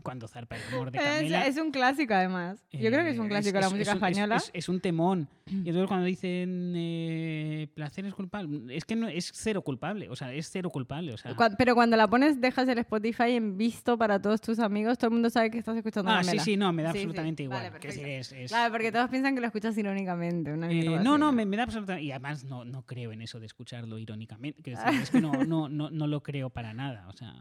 [0.01, 1.45] Cuando zarpa el amor de Es, Camela.
[1.47, 2.63] es un clásico, además.
[2.71, 4.35] Yo creo que es un eh, clásico de la es- música es es- española.
[4.37, 5.27] Es, es un temón.
[5.47, 10.09] Y entonces cuando dicen eh, placer es culpable, es que no es cero culpable.
[10.09, 11.13] O sea, es cero culpable.
[11.13, 14.59] O sea, Cua- Pero cuando la pones, dejas el Spotify en visto para todos tus
[14.59, 16.43] amigos, todo el mundo sabe que estás escuchando ah, sí, Camela.
[16.43, 17.03] sí, no, me da Sí, sí.
[17.03, 17.71] absolutamente igual.
[17.71, 17.87] Vale,
[18.19, 20.53] es- es- Claro, porque todos piensan que lo escuchas irónicamente.
[20.53, 22.03] una Eh, no, no, me, me da absolutamente.
[22.05, 24.61] Y además no, no creo en eso de escucharlo irónicamente.
[24.61, 27.07] Decir, es que no, no, no, no lo creo para nada.
[27.09, 27.33] O sea,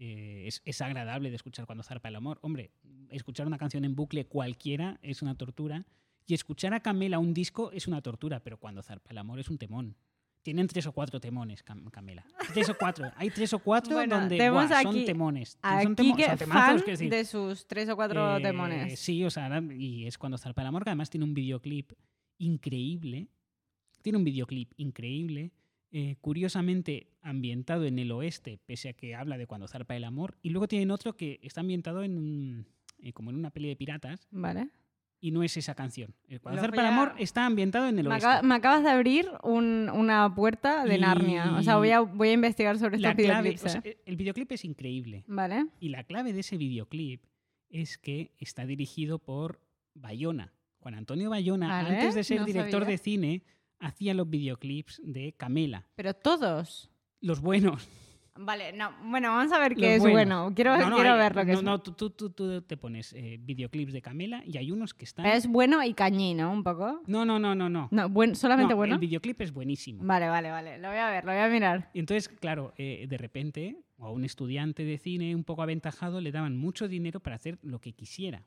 [0.00, 2.38] eh, es, es agradable de escuchar cuando zarpa el amor.
[2.42, 2.70] Hombre,
[3.10, 5.84] escuchar una canción en bucle cualquiera es una tortura.
[6.26, 9.48] Y escuchar a Camela un disco es una tortura, pero cuando zarpa el amor es
[9.48, 9.96] un temón.
[10.42, 12.24] Tienen tres o cuatro temones, Cam- Camela.
[12.54, 13.10] Tres o cuatro.
[13.16, 15.58] Hay tres o cuatro Bueno, donde buah, son aquí temones.
[15.62, 17.10] A son temo- Quique, son temazos, fan quiero decir.
[17.10, 18.98] de sus tres o cuatro Eh, temones.
[19.00, 21.92] Sí, o sea, y es cuando zarpa el amor, que además tiene un videoclip
[22.38, 23.28] increíble.
[24.02, 25.50] Tiene un videoclip increíble,
[25.90, 30.36] eh, curiosamente ambientado en el oeste, pese a que habla de cuando zarpa el amor.
[30.42, 32.66] Y luego tienen otro que está ambientado en un-
[33.00, 34.68] eh, como en una peli de piratas Vale.
[35.20, 36.14] y no es esa canción.
[36.42, 38.26] Cuando zarpa el amor está ambientado en el Me, oeste.
[38.26, 41.56] acaba- me acabas de abrir un- una puerta de Y- Narnia.
[41.56, 43.64] O sea, voy a, voy a investigar sobre La estos clave, videoclips.
[43.76, 45.24] o sea, el videoclip es increíble.
[45.26, 45.66] Vale.
[45.80, 47.22] Y la clave de ese videoclip
[47.70, 49.60] es que está dirigido por
[49.94, 50.52] Bayona.
[50.80, 52.88] Juan Antonio Bayona, Vale, antes de ser no director sabía.
[52.92, 53.42] de cine,
[53.80, 55.86] hacía los videoclips de Camela.
[55.94, 56.90] Pero todos.
[57.20, 57.88] Los buenos.
[58.40, 58.92] Vale, no.
[59.02, 60.14] Bueno, vamos a ver los qué es buenos.
[60.14, 60.52] bueno.
[60.54, 61.64] Quiero, No, no, quiero hay- ver lo que no, es.
[61.64, 65.04] no, tú, tú- tú- tú te pones eh, videoclips de Camela y hay unos que
[65.06, 65.26] están.
[65.26, 67.02] Es bueno y cañino, un poco.
[67.08, 67.88] No, no, no, no, no.
[67.90, 68.94] No, buen- solamente No, bueno.
[68.94, 70.04] El videoclip es buenísimo.
[70.04, 70.78] Vale, vale, vale.
[70.78, 71.90] Lo voy a ver, lo voy a mirar.
[71.94, 76.30] Y Entonces, claro, eh, de repente, a un estudiante de cine un poco aventajado le
[76.30, 78.44] daban mucho dinero para hacer lo que quisiera.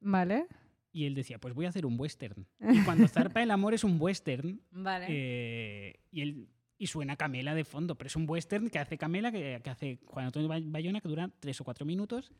[0.00, 0.46] Vale.
[0.92, 2.46] Y él decía, pues voy a hacer un western.
[2.60, 5.06] Y cuando zarpa el amor es un western, Vale.
[5.08, 9.32] eh, y, él, y suena Camela de fondo, pero es un western que hace Camela,
[9.32, 12.30] que, que hace Juan Antonio Bay- Bayona, que dura tres o cuatro minutos.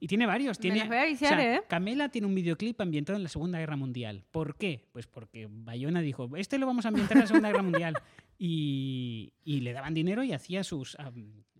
[0.00, 0.58] Y tiene varios.
[0.58, 1.62] Tiene, los voy a o viciar, sea, ¿eh?
[1.68, 4.24] Camela tiene un videoclip ambientado en la Segunda Guerra Mundial.
[4.30, 4.88] ¿Por qué?
[4.92, 7.94] Pues porque Bayona dijo, este lo vamos a ambientar en la Segunda Guerra Mundial.
[8.42, 10.96] Y, y le daban dinero y hacía sus...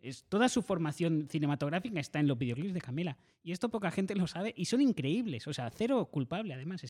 [0.01, 3.19] es, toda su formación cinematográfica está en los videoclips de Camela.
[3.43, 5.47] Y esto poca gente lo sabe y son increíbles.
[5.47, 6.83] O sea, cero culpable además.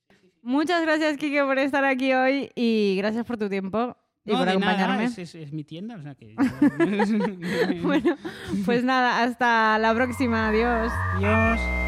[0.43, 3.97] Muchas gracias, Kike, por estar aquí hoy y gracias por tu tiempo
[4.33, 5.05] No, por acompañarme.
[5.05, 5.97] es, es- es mi tienda.
[5.97, 6.35] O sea que...
[7.83, 8.17] Bueno,
[8.65, 10.49] pues nada, hasta la próxima.
[10.49, 10.93] Adiós.
[11.17, 11.80] Adiós.